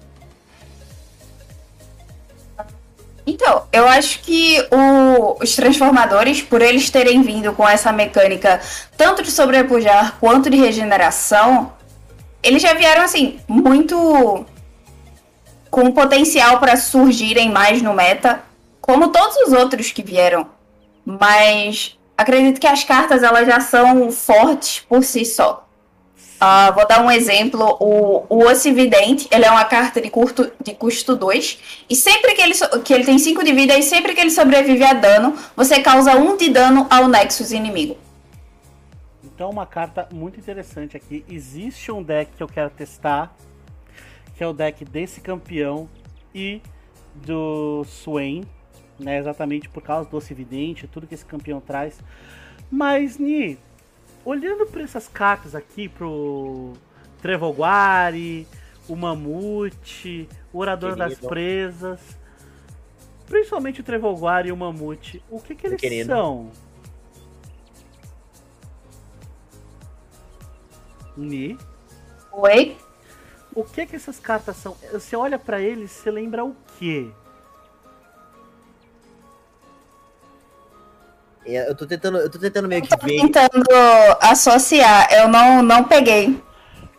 [3.26, 8.60] Então, eu acho que o, os transformadores, por eles terem vindo com essa mecânica
[8.96, 11.72] tanto de sobrepujar quanto de regeneração,
[12.40, 14.46] eles já vieram assim, muito
[15.68, 18.42] com potencial para surgirem mais no meta,
[18.80, 20.46] como todos os outros que vieram.
[21.04, 25.65] Mas acredito que as cartas elas já são fortes por si só.
[26.36, 27.76] Uh, vou dar um exemplo.
[27.80, 31.58] O, o Ocividente, ele é uma carta de, curto, de custo 2.
[31.88, 34.84] E sempre que ele, que ele tem 5 de vida e sempre que ele sobrevive
[34.84, 37.96] a dano, você causa 1 um de dano ao Nexus inimigo.
[39.24, 41.24] Então, uma carta muito interessante aqui.
[41.28, 43.34] Existe um deck que eu quero testar,
[44.34, 45.88] que é o deck desse campeão
[46.34, 46.60] e
[47.14, 48.44] do Swain,
[48.98, 49.18] né?
[49.18, 51.98] Exatamente por causa do Ocividente, tudo que esse campeão traz.
[52.70, 53.58] Mas, Ni,
[54.26, 56.72] olhando para essas cartas aqui, pro
[57.22, 58.46] Trevoguari,
[58.88, 61.08] o Mamute, o Orador Querido.
[61.20, 62.00] das Presas,
[63.26, 66.08] principalmente o Trevoguari e o Mamute, o que que eles Querido.
[66.08, 66.50] são?
[71.16, 71.56] Ni?
[72.32, 72.76] Oi?
[73.54, 74.76] O que que essas cartas são?
[74.92, 77.10] Você olha para eles, você lembra o quê?
[81.54, 83.20] Eu tô tentando, eu tô tentando meio que eu tô ver.
[83.20, 83.64] tentando
[84.20, 86.40] associar, eu não, não peguei.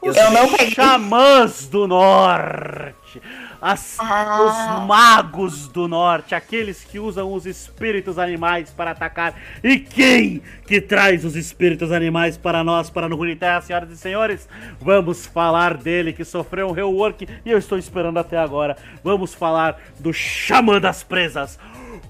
[0.02, 0.72] Eu, eu não peguei.
[0.72, 3.22] Xamãs do Norte.
[3.62, 4.80] As, ah.
[4.80, 9.34] Os magos do norte, aqueles que usam os espíritos animais para atacar.
[9.64, 14.48] E quem que traz os espíritos animais para nós, para no Runeterra, senhoras e senhores?
[14.80, 18.78] Vamos falar dele que sofreu um rework e eu estou esperando até agora.
[19.04, 21.58] Vamos falar do Xamã das Presas,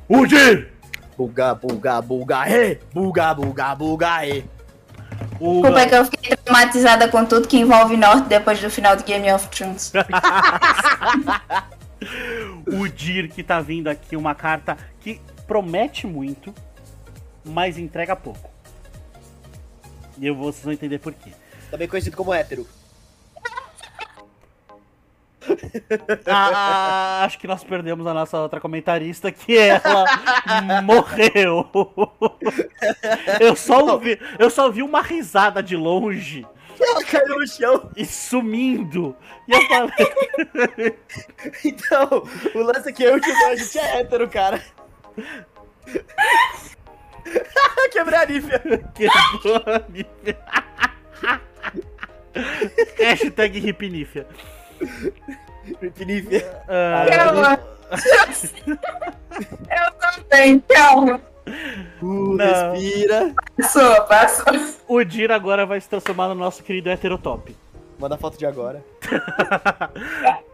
[0.10, 0.77] Udir!
[1.18, 2.80] Buga, buga, buga, e.
[2.94, 4.46] Buga, buga, buga, e.
[5.32, 9.04] Desculpa é que eu fiquei traumatizada com tudo que envolve Norte depois do final de
[9.04, 9.92] Game of Thrones.
[12.68, 16.54] o Dir que tá vindo aqui, uma carta que promete muito,
[17.44, 18.50] mas entrega pouco.
[20.20, 21.32] E eu vou, vocês vão entender por quê.
[21.72, 22.68] Também conhecido como hétero.
[26.26, 30.06] Ah, acho que nós perdemos a nossa outra comentarista, que ela
[30.84, 31.66] morreu.
[33.40, 36.46] Eu só, ouvi, eu só vi uma risada de longe.
[36.80, 37.90] Ela caiu no chão.
[37.96, 39.16] E sumindo.
[39.48, 39.92] E eu falei.
[41.66, 44.62] então, o lance é o que a gente é hétero, cara.
[47.92, 48.60] Quebrei a nífia.
[48.94, 50.38] Quebrou a nífia.
[52.98, 54.28] Hashtag hipnífia.
[55.82, 56.64] Ripnífia.
[56.68, 57.88] Uh,
[59.72, 61.22] eu também, calma.
[62.02, 63.34] Uh, respira.
[63.58, 64.54] Passou, passou.
[64.88, 67.56] O Dir agora vai se transformar no nosso querido heterotop.
[68.00, 68.84] Manda foto de agora.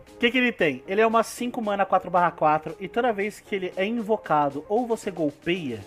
[0.07, 0.83] O que, que ele tem?
[0.87, 5.11] Ele é uma 5 mana 4/4 e toda vez que ele é invocado ou você
[5.11, 5.79] golpeia,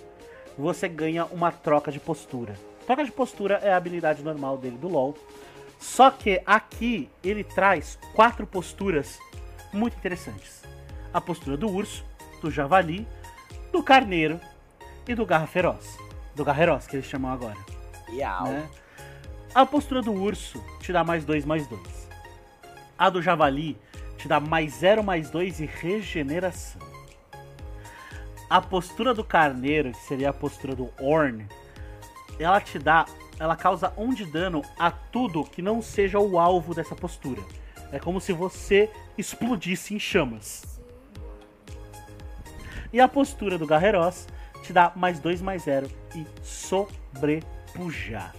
[0.58, 2.54] você ganha uma troca de postura.
[2.86, 5.16] Troca de postura é a habilidade normal dele do LoL.
[5.78, 9.18] Só que aqui ele traz quatro posturas
[9.72, 10.62] muito interessantes:
[11.12, 12.04] a postura do urso,
[12.40, 13.06] do javali,
[13.72, 14.40] do carneiro
[15.06, 15.98] e do garra feroz.
[16.34, 17.56] Do garreroz, que eles chamam agora.
[18.44, 18.68] Né?
[19.54, 22.08] A postura do urso te dá mais 2, mais 2.
[22.98, 23.78] A do javali
[24.18, 26.80] te dá mais 0, mais 2 e regeneração.
[28.48, 31.46] A postura do carneiro, que seria a postura do Orn,
[32.38, 33.06] ela te dá.
[33.38, 37.42] Ela causa 1 um de dano a tudo que não seja o alvo dessa postura.
[37.92, 40.80] É como se você explodisse em chamas.
[42.92, 44.26] E a postura do Garreros
[44.62, 48.34] te dá mais 2, mais 0 e sobrepujar.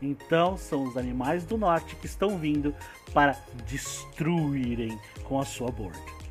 [0.00, 2.74] Então são os animais do norte que estão vindo
[3.12, 3.36] para
[3.68, 6.21] destruírem com a sua board.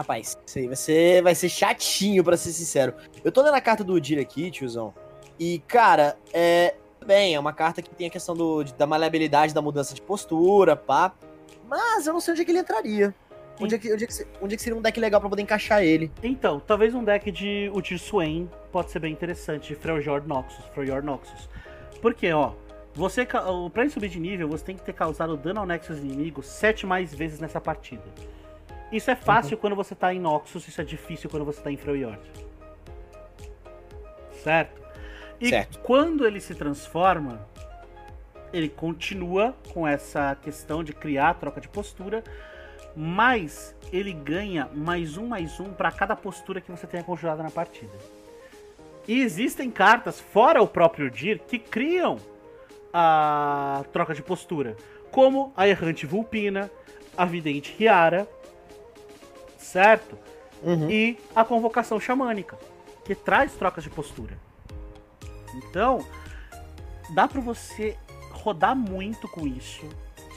[0.00, 2.94] Rapaz, isso aí vai ser, vai ser chatinho, pra ser sincero.
[3.22, 4.94] Eu tô lendo a carta do Udir aqui, tiozão.
[5.38, 6.74] E, cara, é.
[7.06, 10.76] Bem, é uma carta que tem a questão do, da maleabilidade da mudança de postura,
[10.76, 11.14] pá.
[11.66, 13.14] Mas eu não sei onde é que ele entraria.
[13.58, 15.42] Onde é, que, onde, é que, onde é que seria um deck legal para poder
[15.42, 16.10] encaixar ele?
[16.22, 21.48] Então, talvez um deck de Udir Swain pode ser bem interessante, Freljord Noxus, Freljord Noxus.
[22.02, 22.52] Porque, ó,
[22.94, 26.42] você, pra ele subir de nível, você tem que ter causado dano ao Nexus inimigo
[26.42, 28.04] 7 mais vezes nessa partida.
[28.92, 29.60] Isso é fácil uhum.
[29.60, 32.20] quando você tá em Noxus, isso é difícil quando você tá em Freljord.
[34.42, 34.80] Certo?
[35.40, 35.78] E certo.
[35.80, 37.46] quando ele se transforma,
[38.52, 42.22] ele continua com essa questão de criar troca de postura,
[42.96, 47.50] mas ele ganha mais um, mais um para cada postura que você tenha conjurado na
[47.50, 47.96] partida.
[49.06, 52.18] E existem cartas, fora o próprio Dir, que criam
[52.92, 54.76] a troca de postura,
[55.10, 56.70] como a Errante Vulpina,
[57.16, 58.28] a Vidente Riara,
[59.60, 60.18] certo?
[60.62, 60.90] Uhum.
[60.90, 62.58] E a Convocação Xamânica,
[63.04, 64.36] que traz trocas de postura.
[65.54, 66.04] Então,
[67.10, 67.96] dá para você
[68.32, 69.86] rodar muito com isso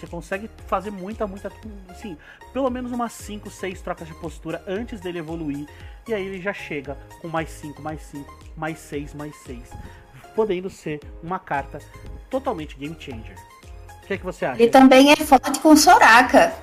[0.04, 1.52] você consegue fazer muita, muita.
[1.90, 2.18] Assim,
[2.52, 5.66] pelo menos umas 5, 6 trocas de postura antes dele evoluir.
[6.08, 9.70] E aí ele já chega com mais 5, mais 5, mais 6, mais 6.
[10.36, 11.80] Podendo ser uma carta
[12.30, 13.38] totalmente game changer.
[14.04, 14.62] O que, é que você acha?
[14.62, 16.54] Ele também é forte com Soraka.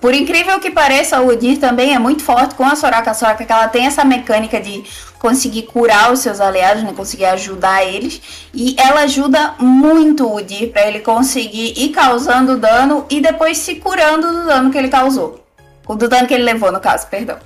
[0.00, 3.10] Por incrível que pareça, o Udir também é muito forte com a Soraka.
[3.10, 4.82] A Soraka que ela tem essa mecânica de
[5.18, 6.94] conseguir curar os seus aliados, né?
[6.96, 8.48] conseguir ajudar eles.
[8.54, 13.74] E ela ajuda muito o Udir para ele conseguir ir causando dano e depois se
[13.74, 15.44] curando do dano que ele causou.
[15.86, 17.38] Do dano que ele levou, no caso, perdão.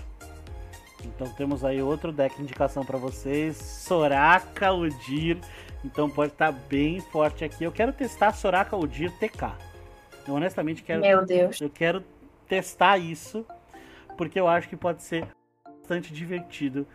[1.05, 3.57] Então temos aí outro deck de indicação para vocês.
[3.57, 5.39] Soraka Udir.
[5.85, 7.65] Então pode estar tá bem forte aqui.
[7.65, 9.51] Eu quero testar Soraka Udir TK.
[10.29, 11.01] Eu honestamente quero.
[11.01, 11.61] Meu Deus.
[11.61, 12.05] Eu quero
[12.49, 13.47] testar isso,
[14.17, 15.29] porque eu acho que pode ser
[15.65, 16.87] bastante divertido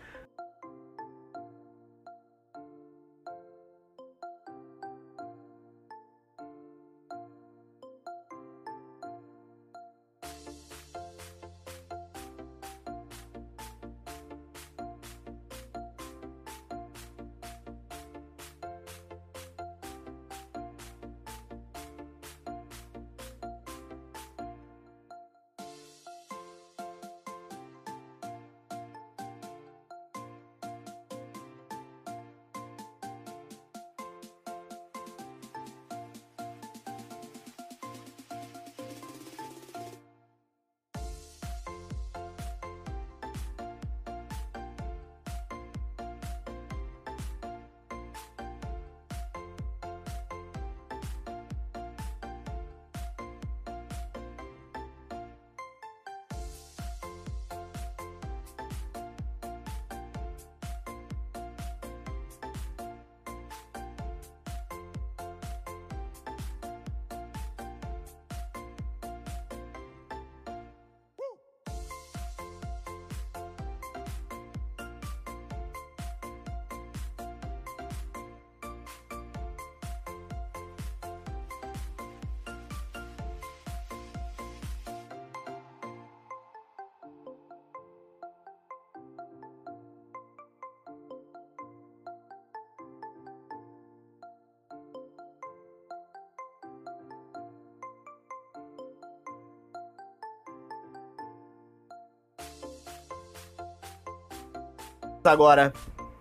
[105.31, 105.73] agora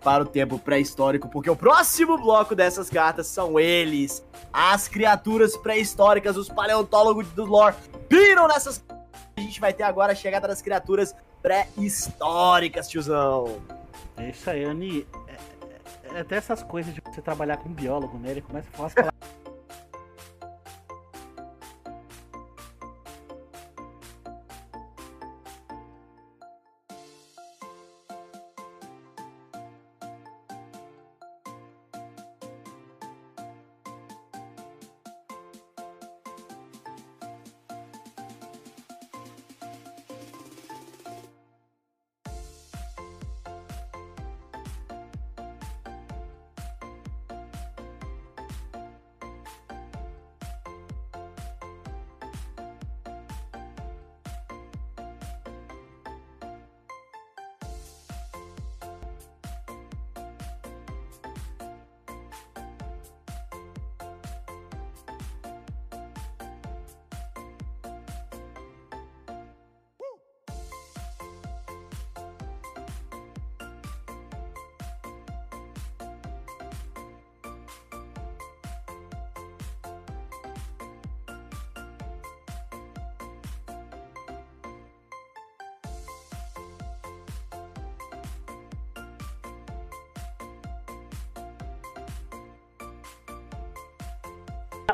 [0.02, 6.36] para o tempo pré-histórico, porque o próximo bloco dessas cartas são eles, as criaturas pré-históricas,
[6.36, 7.76] os paleontólogos do lore
[8.08, 8.82] piram nessas
[9.36, 13.60] a gente vai ter agora a chegada das criaturas pré-históricas, tiozão.
[14.16, 15.06] É isso aí, Ani.
[15.26, 15.32] É,
[16.12, 18.30] é, é até essas coisas de você trabalhar com um biólogo, né?
[18.30, 19.11] Ele começa a falar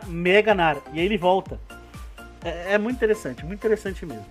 [0.08, 0.76] as palavras Meganar.
[0.92, 1.60] E aí ele volta.
[2.44, 4.26] É, é muito interessante, muito interessante mesmo.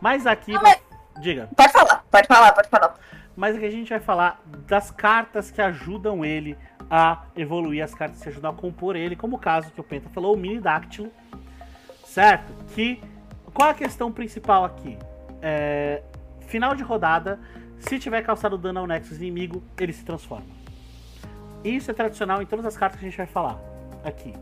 [0.00, 0.52] Mas aqui.
[0.52, 0.80] Não, mas-
[1.20, 1.48] Diga.
[1.54, 2.94] Pode falar, pode falar, pode falar.
[3.36, 6.56] Mas aqui a gente vai falar das cartas que ajudam ele
[6.90, 10.08] a evoluir, as cartas que ajudam a compor ele, como o caso que o Penta
[10.10, 11.10] falou, o Mini Dáctilo.
[12.04, 12.52] Certo?
[12.74, 13.02] Que.
[13.54, 14.98] Qual a questão principal aqui?
[15.42, 16.02] É,
[16.46, 17.38] final de rodada,
[17.78, 20.46] se tiver causado dano ao Nexus inimigo, ele se transforma.
[21.62, 23.58] Isso é tradicional em todas as cartas que a gente vai falar
[24.04, 24.32] aqui.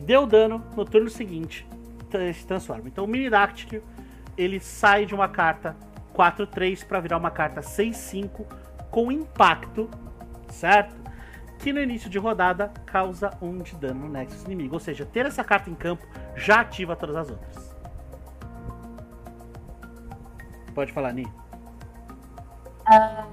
[0.00, 1.66] Deu dano no turno seguinte,
[2.34, 2.88] se transforma.
[2.88, 3.82] Então o Mini Dáctilo,
[4.36, 5.76] ele sai de uma carta
[6.14, 8.46] 4-3 para virar uma carta 6-5
[8.90, 9.90] com impacto,
[10.48, 10.94] certo?
[11.58, 14.74] Que no início de rodada causa 1 de dano no Nexus inimigo.
[14.74, 17.76] Ou seja, ter essa carta em campo já ativa todas as outras.
[20.74, 21.26] Pode falar, Ni.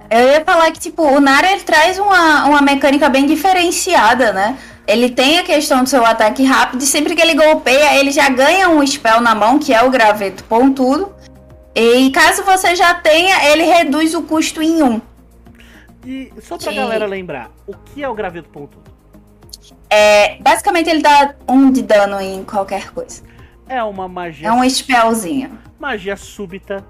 [0.10, 4.58] Eu ia falar que, tipo, o Nara ele traz uma, uma mecânica bem diferenciada, né?
[4.86, 8.30] Ele tem a questão do seu ataque rápido e sempre que ele golpeia, ele já
[8.30, 11.14] ganha um spell na mão, que é o graveto pontudo.
[11.74, 15.02] E caso você já tenha, ele reduz o custo em um.
[16.06, 18.84] E só pra Que- galera lembrar, o que é o graveto pontudo?
[19.90, 23.24] É, basicamente, ele dá um de dano em qualquer coisa.
[23.70, 25.58] É uma magia, É um spellzinho.
[25.80, 26.84] magia súbita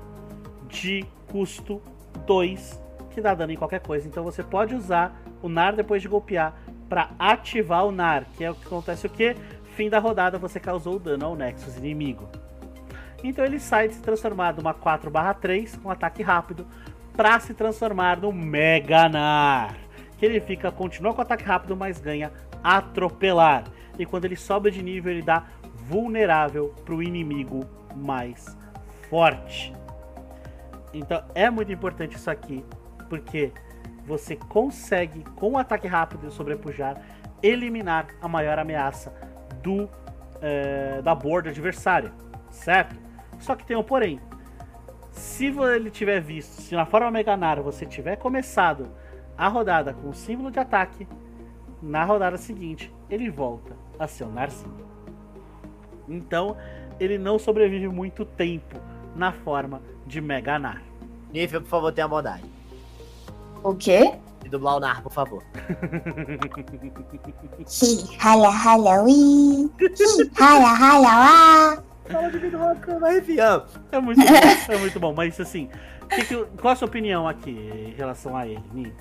[0.67, 1.79] de custo
[2.25, 2.81] 2
[3.11, 4.07] que dá dano em qualquer coisa.
[4.07, 6.53] Então você pode usar o NAR depois de golpear
[6.89, 9.35] pra ativar o NAR, que é o que acontece o que?
[9.75, 12.29] Fim da rodada você causou dano ao Nexus inimigo.
[13.23, 16.67] Então ele sai de se transformar de uma 4/3 com ataque rápido
[17.15, 19.75] pra se transformar no Mega NAR.
[20.17, 22.31] Que ele fica continua com ataque rápido, mas ganha
[22.63, 23.63] atropelar.
[23.97, 25.43] E quando ele sobe de nível, ele dá
[25.87, 27.65] vulnerável pro inimigo
[27.95, 28.57] mais
[29.09, 29.73] forte.
[30.93, 32.63] Então é muito importante isso aqui,
[33.09, 33.51] porque
[34.05, 37.01] você consegue, com o ataque rápido e o sobrepujar,
[37.41, 39.13] eliminar a maior ameaça
[39.61, 39.89] do
[40.41, 42.11] eh, da board adversária,
[42.49, 42.95] certo?
[43.39, 44.19] Só que tem um porém.
[45.11, 48.89] Se ele tiver visto, se na forma Meganar você tiver começado
[49.37, 51.07] a rodada com o símbolo de ataque,
[51.81, 54.85] na rodada seguinte ele volta a ser um Narcinho.
[56.07, 56.57] Então
[56.99, 58.79] ele não sobrevive muito tempo
[59.15, 60.81] na forma de Meganar.
[61.31, 62.43] Nível, por favor, tenha bondade.
[63.63, 64.13] O quê?
[64.45, 65.41] E dublar o Nar, por favor.
[67.81, 69.69] Hi, hala, hala, ui.
[69.79, 71.77] Hi, hala, hala, ah.
[72.11, 73.63] Fala de vida rock, vai arrepiando.
[73.91, 75.13] É muito bom, é muito bom.
[75.15, 75.69] Mas assim,
[76.09, 78.93] que que- qual a sua opinião aqui em relação a ele, Ni?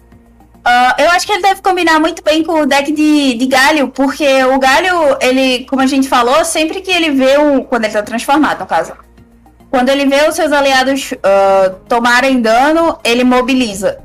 [0.65, 3.89] Ah, eu acho que ele deve combinar muito bem com o deck de, de galho,
[3.89, 7.65] porque o galho, ele, como a gente falou, sempre que ele vê o.
[7.65, 8.93] Quando ele tá transformado, no caso.
[9.71, 13.99] Quando ele vê os seus aliados ah, tomarem dano, ele mobiliza.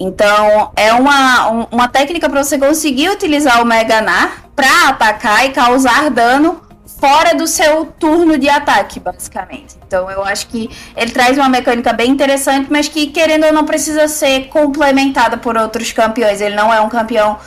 [0.00, 5.50] Então, é uma, um- uma técnica para você conseguir utilizar o Meganar para atacar e
[5.50, 6.62] causar dano
[7.00, 9.76] fora do seu turno de ataque, basicamente.
[9.86, 13.64] Então, eu acho que ele traz uma mecânica bem interessante, mas que, querendo ou não,
[13.64, 16.40] precisa ser complementada por outros campeões.
[16.40, 17.38] Ele não é um campeão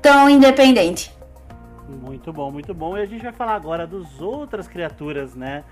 [0.00, 1.12] tão independente.
[2.02, 2.96] Muito bom, muito bom.
[2.96, 5.64] E a gente vai falar agora das outras criaturas, né?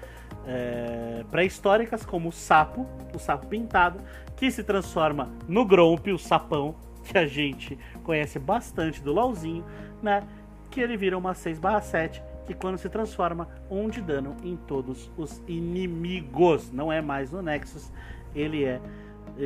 [0.46, 4.00] É, pré-históricas, como o sapo, o sapo pintado,
[4.36, 6.74] que se transforma no Gromp, o sapão,
[7.04, 9.64] que a gente conhece bastante do LOLzinho,
[10.02, 10.22] né?
[10.70, 15.42] Que ele vira uma 6/7, que quando se transforma, um de dano em todos os
[15.46, 16.70] inimigos.
[16.70, 17.92] Não é mais no Nexus,
[18.34, 18.80] ele é.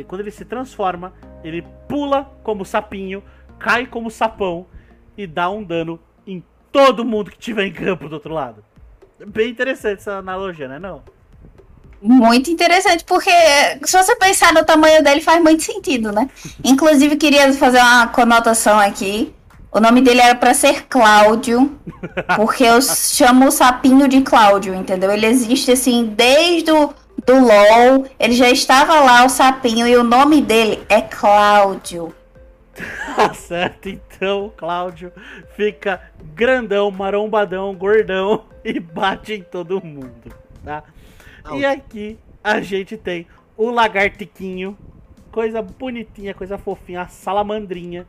[0.06, 1.12] Quando ele se transforma,
[1.44, 3.22] ele pula como sapinho,
[3.58, 4.66] cai como sapão
[5.16, 6.42] e dá um dano em
[6.72, 8.64] todo mundo que tiver em campo do outro lado.
[9.24, 10.78] Bem interessante essa analogia, né?
[10.78, 11.02] Não?
[12.00, 13.30] Muito interessante, porque
[13.84, 16.28] se você pensar no tamanho dele, faz muito sentido, né?
[16.62, 19.34] Inclusive, queria fazer uma conotação aqui.
[19.72, 21.78] O nome dele era pra ser Cláudio,
[22.36, 25.10] porque eu chamo o sapinho de Cláudio, entendeu?
[25.10, 26.94] Ele existe assim desde o
[27.26, 32.14] do LOL, ele já estava lá o sapinho e o nome dele é Cláudio.
[33.14, 35.12] Tá certo, então o Cláudio
[35.54, 36.00] fica
[36.34, 40.84] grandão, marombadão, gordão e bate em todo mundo, tá?
[41.54, 44.76] E aqui a gente tem o lagartiquinho,
[45.30, 48.06] coisa bonitinha, coisa fofinha, a salamandrinha,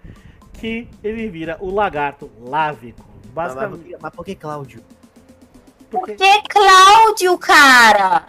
[0.54, 3.06] que ele vira o lagarto lávico.
[3.36, 4.84] Mas, Basicamente, mas, mas por que Cláudio?
[5.90, 8.26] porque Que é Cláudio, cara?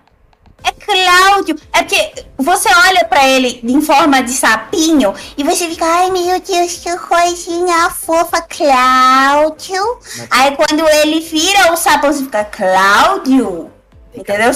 [0.64, 1.56] É Cláudio.
[1.72, 6.40] É porque você olha pra ele em forma de sapinho E você fica, ai meu
[6.40, 9.98] Deus, que coisinha fofa, Cláudio.
[10.30, 13.70] Aí quando ele vira o sapo, você fica Cláudio.
[14.14, 14.50] Entendeu?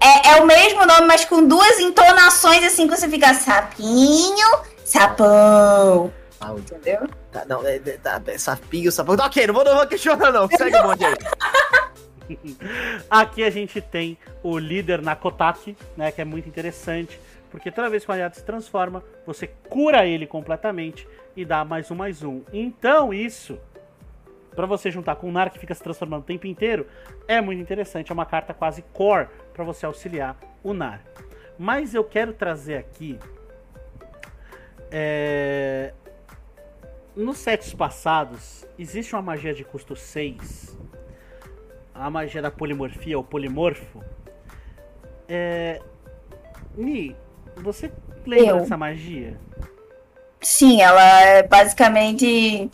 [0.00, 6.12] É, é o mesmo nome, mas com duas entonações assim que você fica sapinho, sapão.
[6.58, 7.08] Entendeu?
[7.32, 8.20] Tá, não, é, é, tá,
[8.68, 10.48] pinga, essa Tá, ok, não vou, não vou questionar, não.
[10.48, 11.14] Segue o bonde aí.
[13.10, 17.18] Aqui a gente tem o líder Nakotaki, né, que é muito interessante,
[17.50, 21.06] porque toda vez que o aliado se transforma, você cura ele completamente
[21.36, 22.42] e dá mais um mais um.
[22.52, 23.58] Então isso,
[24.54, 26.86] pra você juntar com o Nar que fica se transformando o tempo inteiro,
[27.28, 31.00] é muito interessante, é uma carta quase core pra você auxiliar o Nar.
[31.58, 33.18] Mas eu quero trazer aqui
[34.90, 35.92] é...
[37.16, 40.76] Nos sets passados, existe uma magia de custo 6
[41.94, 44.02] a magia da polimorfia, o polimorfo.
[45.28, 45.80] É.
[46.76, 47.14] Mi,
[47.56, 47.90] você
[48.26, 48.56] lembra Eu.
[48.60, 49.38] dessa magia?
[50.40, 52.70] Sim, ela é basicamente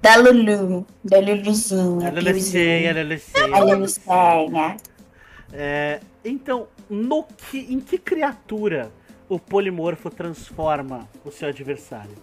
[0.00, 2.08] da Lulu, da Luluzinha.
[2.08, 3.52] Ela é sei, ela é sei.
[3.52, 4.76] A Luluzinha.
[5.52, 8.90] É, então, no que, em que criatura
[9.28, 12.16] o polimorfo transforma o seu adversário?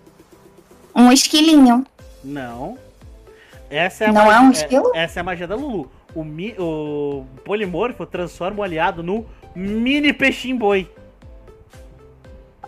[0.95, 1.85] Um esquilinho.
[2.23, 2.77] Não.
[3.69, 4.91] Essa é a Não é magia, um esquilo?
[4.93, 5.89] essa é a magia da Lulu.
[6.15, 10.87] O, mi, o polimorfo transforma o aliado no mini peixinho boi,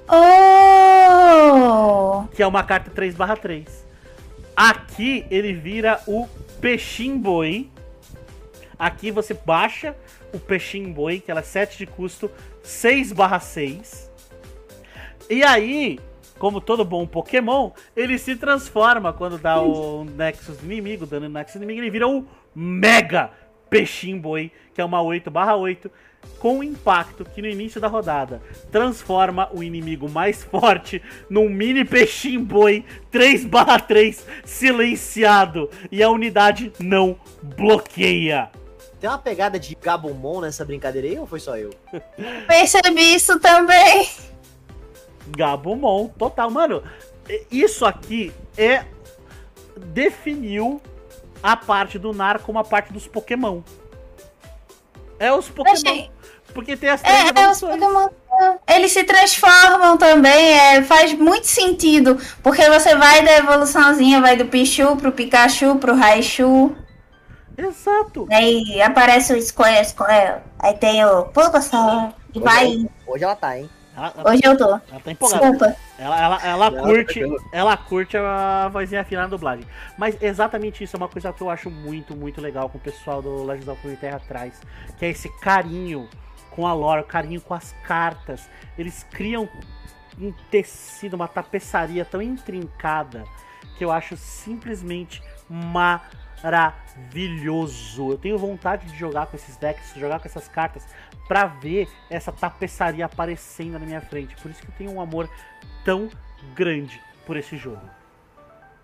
[0.07, 1.15] Oh!
[2.35, 3.85] que é uma carta 3/3.
[4.55, 6.27] Aqui ele vira o
[6.61, 7.69] peixinho boi.
[8.77, 9.95] Aqui você baixa
[10.33, 12.29] o peixinho boi, que ela é 7 de custo,
[12.63, 14.11] 6/6.
[15.29, 15.99] E aí,
[16.37, 21.55] como todo bom Pokémon, ele se transforma quando dá o Nexus inimigo, dando o Nexus
[21.55, 22.25] inimigo, ele vira o
[22.55, 23.31] Mega
[23.69, 25.91] Peixinho Boi, que é uma 8/8,
[26.39, 28.41] com impacto que no início da rodada
[28.71, 37.17] transforma o inimigo mais forte num mini peixinho boi 3/3 silenciado e a unidade não
[37.41, 38.49] bloqueia.
[38.99, 41.71] Tem uma pegada de Gabumon nessa brincadeira aí ou foi só eu?
[42.47, 44.09] Percebi isso também.
[45.27, 46.49] Gabumon, total.
[46.49, 46.83] Mano,
[47.51, 48.85] isso aqui é.
[49.87, 50.81] definiu
[51.45, 53.61] a parte do Nar como a parte dos Pokémon.
[55.19, 55.75] É os Pokémon.
[55.75, 56.09] Achei.
[56.55, 57.59] Porque tem as três É, é, os.
[57.59, 58.09] Pokémon.
[58.67, 62.17] Eles se transformam também, é, faz muito sentido.
[62.41, 66.75] Porque você vai da evoluçãozinha, vai do Pichu pro Pikachu, pro Raichu.
[67.55, 68.27] Exato.
[68.31, 70.41] Aí aparece o Square, Square.
[70.57, 72.11] Aí tem o Pulpasaur.
[72.33, 72.85] E vai.
[73.05, 73.69] Hoje ela tá, hein?
[73.95, 74.65] Ela, ela, Hoje eu tô.
[74.65, 75.49] ela tá empolgada.
[75.51, 75.75] Desculpa.
[75.97, 77.21] Ela, ela, ela Não, curte,
[77.51, 79.65] ela curte a vozinha fina na dublagem.
[79.97, 83.21] Mas exatamente isso é uma coisa que eu acho muito, muito legal com o pessoal
[83.21, 84.61] do Legends of Runeterra atrás.
[84.97, 86.09] Que é esse carinho
[86.51, 88.49] com a lore, o carinho com as cartas.
[88.77, 89.47] Eles criam
[90.19, 93.25] um tecido, uma tapeçaria tão intrincada
[93.77, 95.21] que eu acho simplesmente
[96.41, 98.11] maravilhoso.
[98.11, 100.85] Eu tenho vontade de jogar com esses decks, jogar com essas cartas,
[101.28, 104.36] pra ver essa tapeçaria aparecendo na minha frente.
[104.41, 105.30] Por isso que eu tenho um amor
[105.84, 106.09] tão
[106.55, 107.82] grande por esse jogo.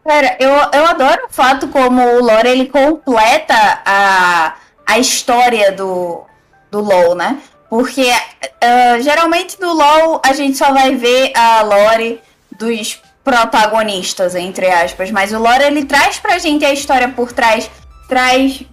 [0.04, 6.26] Cara, eu, eu adoro o fato como o lore ele completa a, a história do,
[6.72, 7.40] do LoL, né?
[7.70, 8.12] Porque
[8.60, 12.20] ah, geralmente no LoL a gente só vai ver a lore
[12.52, 15.12] dos protagonistas, entre aspas.
[15.12, 17.70] Mas o lore ele traz pra gente a história por trás,
[18.08, 18.64] traz.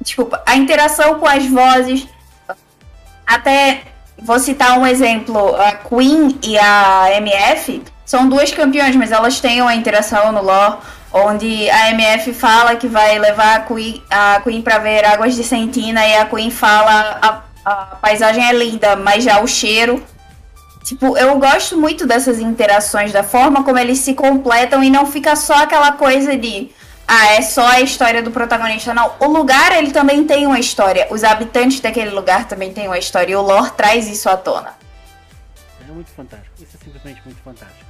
[0.00, 2.06] Desculpa, a interação com as vozes.
[3.26, 3.82] Até
[4.18, 9.62] vou citar um exemplo: a Queen e a MF são duas campeões, mas elas têm
[9.62, 10.78] uma interação no lore.
[11.16, 15.44] Onde a MF fala que vai levar a Queen, a Queen pra ver águas de
[15.44, 20.02] Sentina e a Queen fala a, a paisagem é linda, mas já o cheiro
[20.84, 25.34] Tipo, eu gosto muito dessas interações, da forma como eles se completam e não fica
[25.34, 26.70] só aquela coisa de.
[27.06, 28.94] Ah, é só a história do protagonista.
[28.94, 31.06] Não, o lugar ele também tem uma história.
[31.10, 33.32] Os habitantes daquele lugar também têm uma história.
[33.32, 34.74] E o lore traz isso à tona.
[35.86, 36.54] É muito fantástico.
[36.58, 37.84] Isso é simplesmente muito fantástico.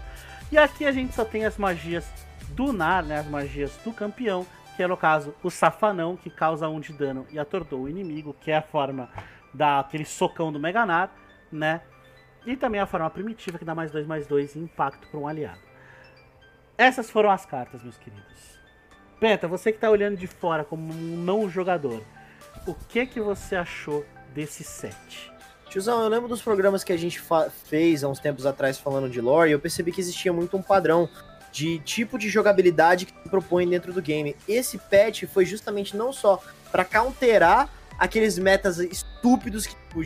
[0.50, 2.04] E aqui a gente só tem as magias
[2.50, 3.20] do Nar, né?
[3.20, 4.46] As magias do campeão,
[4.76, 8.36] que é no caso o Safanão, que causa 1 de dano e atordoa o inimigo,
[8.40, 9.08] que é a forma
[9.52, 11.10] daquele socão do Meganar,
[11.50, 11.80] né?
[12.44, 15.26] E também a forma primitiva, que dá mais 2 mais 2 e impacto para um
[15.26, 15.60] aliado.
[16.76, 18.53] Essas foram as cartas, meus queridos.
[19.24, 22.04] Penta, você que tá olhando de fora como um não jogador,
[22.66, 24.04] o que que você achou
[24.34, 25.32] desse set?
[25.70, 27.18] Tiozão, eu lembro dos programas que a gente
[27.64, 30.62] fez há uns tempos atrás falando de lore, e eu percebi que existia muito um
[30.62, 31.08] padrão
[31.50, 34.36] de tipo de jogabilidade que se propõe dentro do game.
[34.46, 36.38] Esse patch foi justamente não só
[36.70, 40.04] pra counterar aqueles metas estúpidos que, tipo,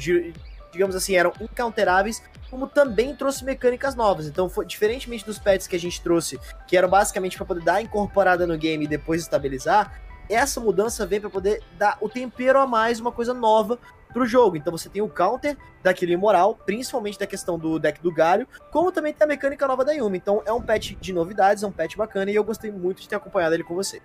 [0.71, 4.27] digamos assim, eram incounteráveis, como também trouxe mecânicas novas.
[4.27, 7.83] Então, foi, diferentemente dos patches que a gente trouxe, que eram basicamente pra poder dar
[7.83, 12.67] incorporada no game e depois estabilizar, essa mudança vem pra poder dar o tempero a
[12.67, 13.79] mais, uma coisa nova
[14.13, 14.57] pro jogo.
[14.57, 18.93] Então você tem o counter daquilo imoral, principalmente da questão do deck do galho, como
[18.93, 20.19] também tem a mecânica nova da Yumi.
[20.19, 23.09] Então é um patch de novidades, é um patch bacana e eu gostei muito de
[23.09, 24.03] ter acompanhado ele com você.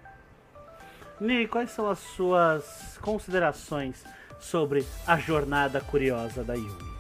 [1.20, 4.04] Ni, quais são as suas considerações
[4.40, 6.93] sobre a jornada curiosa da Yumi?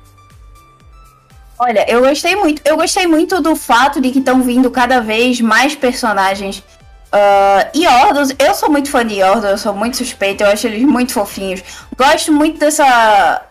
[1.63, 2.61] Olha, eu gostei muito.
[2.65, 6.57] Eu gostei muito do fato de que estão vindo cada vez mais personagens.
[6.59, 10.67] Uh, e Ordos, eu sou muito fã de Ordos, eu sou muito suspeita, eu acho
[10.67, 11.63] eles muito fofinhos.
[11.97, 13.43] Gosto muito dessa.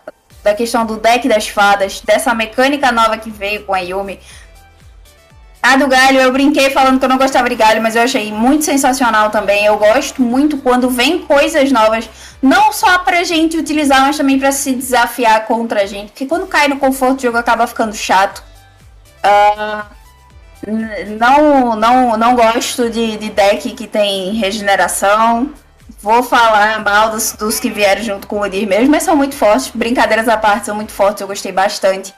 [0.43, 4.19] da questão do deck das fadas, dessa mecânica nova que veio com a Yumi.
[5.63, 8.33] A do galho, eu brinquei falando que eu não gostava de galho, mas eu achei
[8.33, 9.65] muito sensacional também.
[9.65, 12.09] Eu gosto muito quando vem coisas novas,
[12.41, 16.11] não só pra gente utilizar, mas também pra se desafiar contra a gente.
[16.11, 18.43] Porque quando cai no conforto, o jogo acaba ficando chato.
[19.23, 19.85] Uh,
[21.17, 25.49] não, não, não gosto de, de deck que tem regeneração.
[26.01, 29.35] Vou falar mal dos, dos que vieram junto com o Odir mesmo, mas são muito
[29.35, 29.71] fortes.
[29.73, 32.13] Brincadeiras à parte, são muito fortes, eu gostei bastante.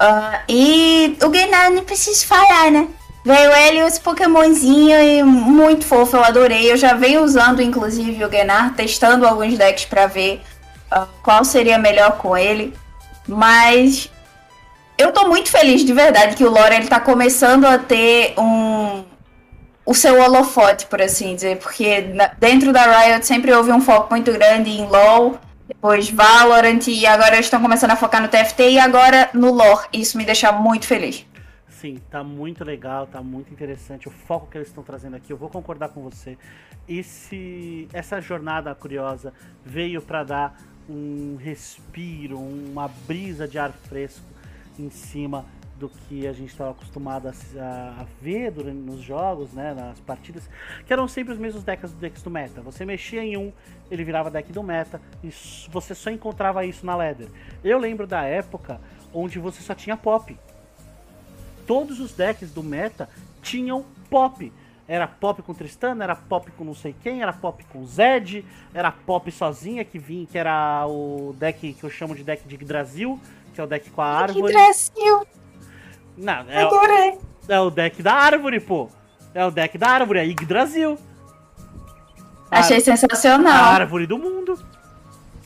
[0.00, 2.88] Uh, e o Gainar nem preciso falar, né?
[3.24, 6.70] Veio ele os Pokémonzinho e muito fofo, eu adorei.
[6.70, 10.40] Eu já venho usando, inclusive, o Gainar, testando alguns decks para ver
[10.92, 12.72] uh, qual seria melhor com ele.
[13.26, 14.10] Mas
[14.96, 19.04] eu tô muito feliz de verdade que o lore ele tá começando a ter um
[19.84, 24.30] o seu holofote, por assim dizer, porque dentro da Riot sempre houve um foco muito
[24.32, 25.38] grande em LoL
[25.68, 29.86] depois Valorant e agora estão começando a focar no TFT e agora no lore.
[29.92, 31.26] Isso me deixa muito feliz.
[31.68, 35.30] Sim, tá muito legal, tá muito interessante o foco que eles estão trazendo aqui.
[35.30, 36.38] Eu vou concordar com você.
[36.88, 39.32] E se essa jornada curiosa
[39.64, 40.58] veio para dar
[40.88, 44.24] um respiro, uma brisa de ar fresco
[44.78, 45.44] em cima
[45.78, 50.48] do que a gente estava acostumado a, a, ver durante, nos jogos, né, nas partidas,
[50.84, 52.60] que eram sempre os mesmos decks, decks do meta.
[52.62, 53.52] Você mexia em um,
[53.90, 55.30] ele virava deck do meta, e
[55.70, 57.28] você só encontrava isso na ladder.
[57.62, 58.80] Eu lembro da época
[59.14, 60.36] onde você só tinha pop.
[61.66, 63.08] Todos os decks do meta
[63.40, 64.52] tinham pop.
[64.88, 68.90] Era pop com Tristana, era pop com não sei quem, era pop com Zed, era
[68.90, 73.20] pop sozinha que vinha, que era o deck que eu chamo de deck de Brasil,
[73.52, 74.54] que é o deck com a árvore.
[74.54, 75.37] Brasil!
[76.18, 77.10] Não, é Adorei.
[77.48, 78.90] O, é o deck da árvore, pô.
[79.32, 80.98] É o deck da árvore, é Yggdrasil.
[82.50, 83.52] Achei sensacional.
[83.52, 84.58] A árvore do mundo.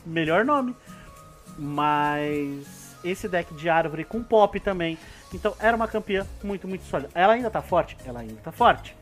[0.06, 0.74] Melhor nome.
[1.58, 4.96] Mas esse deck de árvore com pop também.
[5.34, 7.10] Então era uma campeã muito, muito sólida.
[7.14, 7.96] Ela ainda tá forte?
[8.06, 8.96] Ela ainda tá forte.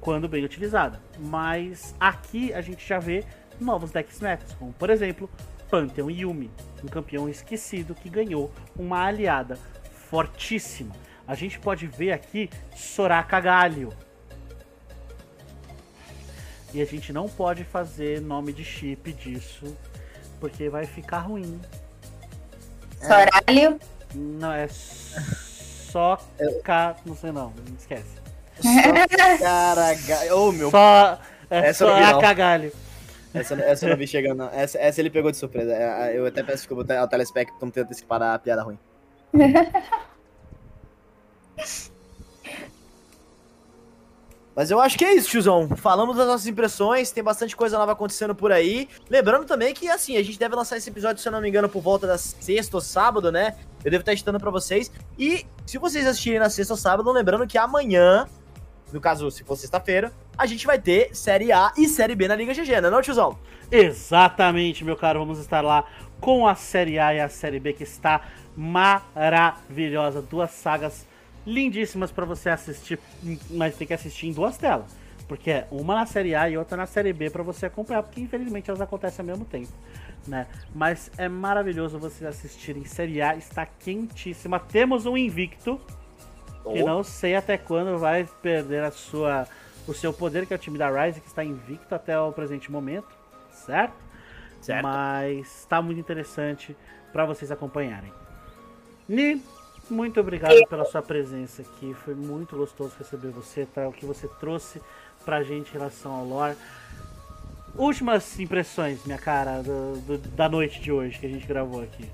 [0.00, 1.00] Quando bem utilizada.
[1.18, 3.24] Mas aqui a gente já vê
[3.60, 5.28] novos decks metas, como por exemplo,
[5.70, 6.50] Pantheon Yumi,
[6.82, 9.58] um campeão esquecido que ganhou uma aliada
[10.10, 10.94] fortíssima.
[11.26, 13.90] A gente pode ver aqui Soraka Galho.
[16.74, 19.76] E a gente não pode fazer nome de chip disso,
[20.40, 21.60] porque vai ficar ruim.
[23.00, 23.78] Soralho?
[24.14, 26.18] Não, é só
[26.64, 26.96] K.
[27.06, 28.20] Não sei não, não esquece.
[29.38, 30.34] Caraca.
[30.34, 30.70] Ô, oh, meu.
[30.70, 31.18] Só.
[31.48, 32.72] É essa só a cagalho.
[33.32, 34.50] Essa, essa eu não vi chegando, não.
[34.52, 35.72] Essa, essa ele pegou de surpresa.
[35.72, 38.78] É, eu até peço desculpa ao telespect por ter antecipado a piada ruim.
[44.54, 45.68] Mas eu acho que é isso, tiozão.
[45.76, 48.88] Falamos das nossas impressões, tem bastante coisa nova acontecendo por aí.
[49.08, 51.68] Lembrando também que, assim, a gente deve lançar esse episódio, se eu não me engano,
[51.68, 53.56] por volta da sexta ou sábado, né?
[53.84, 54.92] Eu devo estar editando pra vocês.
[55.18, 58.26] E se vocês assistirem na sexta ou sábado, lembrando que amanhã,
[58.92, 62.34] no caso, se for sexta-feira, a gente vai ter Série A e Série B na
[62.34, 63.38] Liga GG, né, não, tiozão?
[63.70, 65.20] Exatamente, meu caro.
[65.20, 65.86] Vamos estar lá
[66.20, 68.22] com a Série A e a Série B, que está
[68.56, 70.20] maravilhosa.
[70.20, 71.06] Duas sagas
[71.46, 72.98] lindíssimas para você assistir,
[73.50, 74.94] mas tem que assistir em duas telas.
[75.26, 78.20] Porque é uma na série A e outra na série B para você acompanhar, porque
[78.20, 79.72] infelizmente elas acontecem ao mesmo tempo,
[80.26, 80.46] né?
[80.74, 84.58] Mas é maravilhoso você assistir em série A, está quentíssima.
[84.58, 85.80] Temos um invicto
[86.64, 86.72] oh.
[86.72, 89.46] que não sei até quando vai perder a sua
[89.86, 92.70] o seu poder, que é o time da Rise, que está invicto até o presente
[92.70, 93.08] momento,
[93.50, 93.94] certo?
[94.60, 94.82] Certo.
[94.82, 96.76] Mas está muito interessante
[97.12, 98.12] para vocês acompanharem.
[99.08, 99.42] Ni,
[99.88, 101.94] muito obrigado pela sua presença aqui.
[102.04, 103.88] Foi muito gostoso receber você, tá?
[103.88, 104.80] O que você trouxe
[105.24, 106.56] pra gente em relação ao lore.
[107.74, 112.08] Últimas impressões, minha cara, do, do, da noite de hoje que a gente gravou aqui.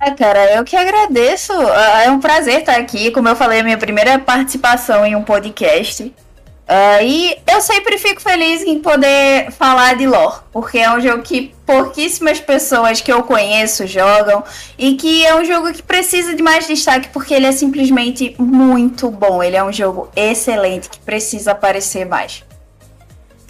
[0.00, 1.52] É, cara, eu que agradeço.
[1.52, 3.12] É um prazer estar aqui.
[3.12, 6.12] Como eu falei, a minha primeira participação em um podcast.
[6.72, 11.22] Uh, e eu sempre fico feliz em poder falar de lore, porque é um jogo
[11.22, 14.42] que pouquíssimas pessoas que eu conheço jogam
[14.78, 19.10] e que é um jogo que precisa de mais destaque porque ele é simplesmente muito
[19.10, 19.42] bom.
[19.42, 22.42] Ele é um jogo excelente que precisa aparecer mais.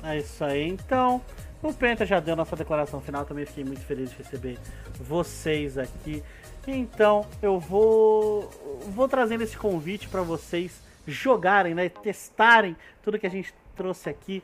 [0.02, 0.66] É isso aí.
[0.66, 1.20] Então,
[1.62, 4.58] O Penta já deu nossa declaração final, também fiquei muito feliz de receber
[4.98, 6.24] vocês aqui.
[6.66, 8.50] Então, eu vou
[8.88, 10.72] vou trazendo esse convite para vocês
[11.06, 14.42] jogarem, né, testarem tudo que a gente trouxe aqui,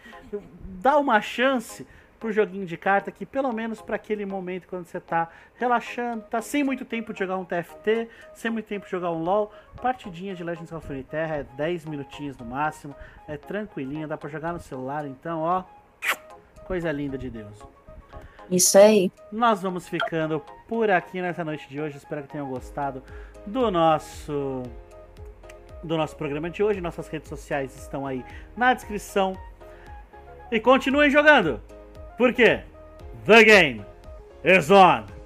[0.81, 1.87] dá uma chance
[2.19, 6.43] pro joguinho de carta que pelo menos para aquele momento quando você tá relaxando, tá
[6.43, 10.35] sem muito tempo de jogar um TFT, sem muito tempo de jogar um LoL, partidinha
[10.35, 12.95] de Legends of Runeterra é 10 minutinhos no máximo,
[13.29, 15.63] é tranquilinha, dá para jogar no celular, então, ó,
[16.67, 17.63] coisa linda de Deus.
[18.51, 19.13] Isso aí.
[19.31, 21.99] Nós vamos ficando por aqui nessa noite de hoje.
[21.99, 23.03] Espero que tenham gostado
[23.47, 24.63] do nosso
[25.83, 26.81] do nosso programa de hoje.
[26.81, 28.25] Nossas redes sociais estão aí
[28.57, 29.37] na descrição.
[30.51, 31.61] E continuem jogando.
[32.17, 32.61] Porque
[33.27, 33.85] the game
[34.45, 35.18] is on.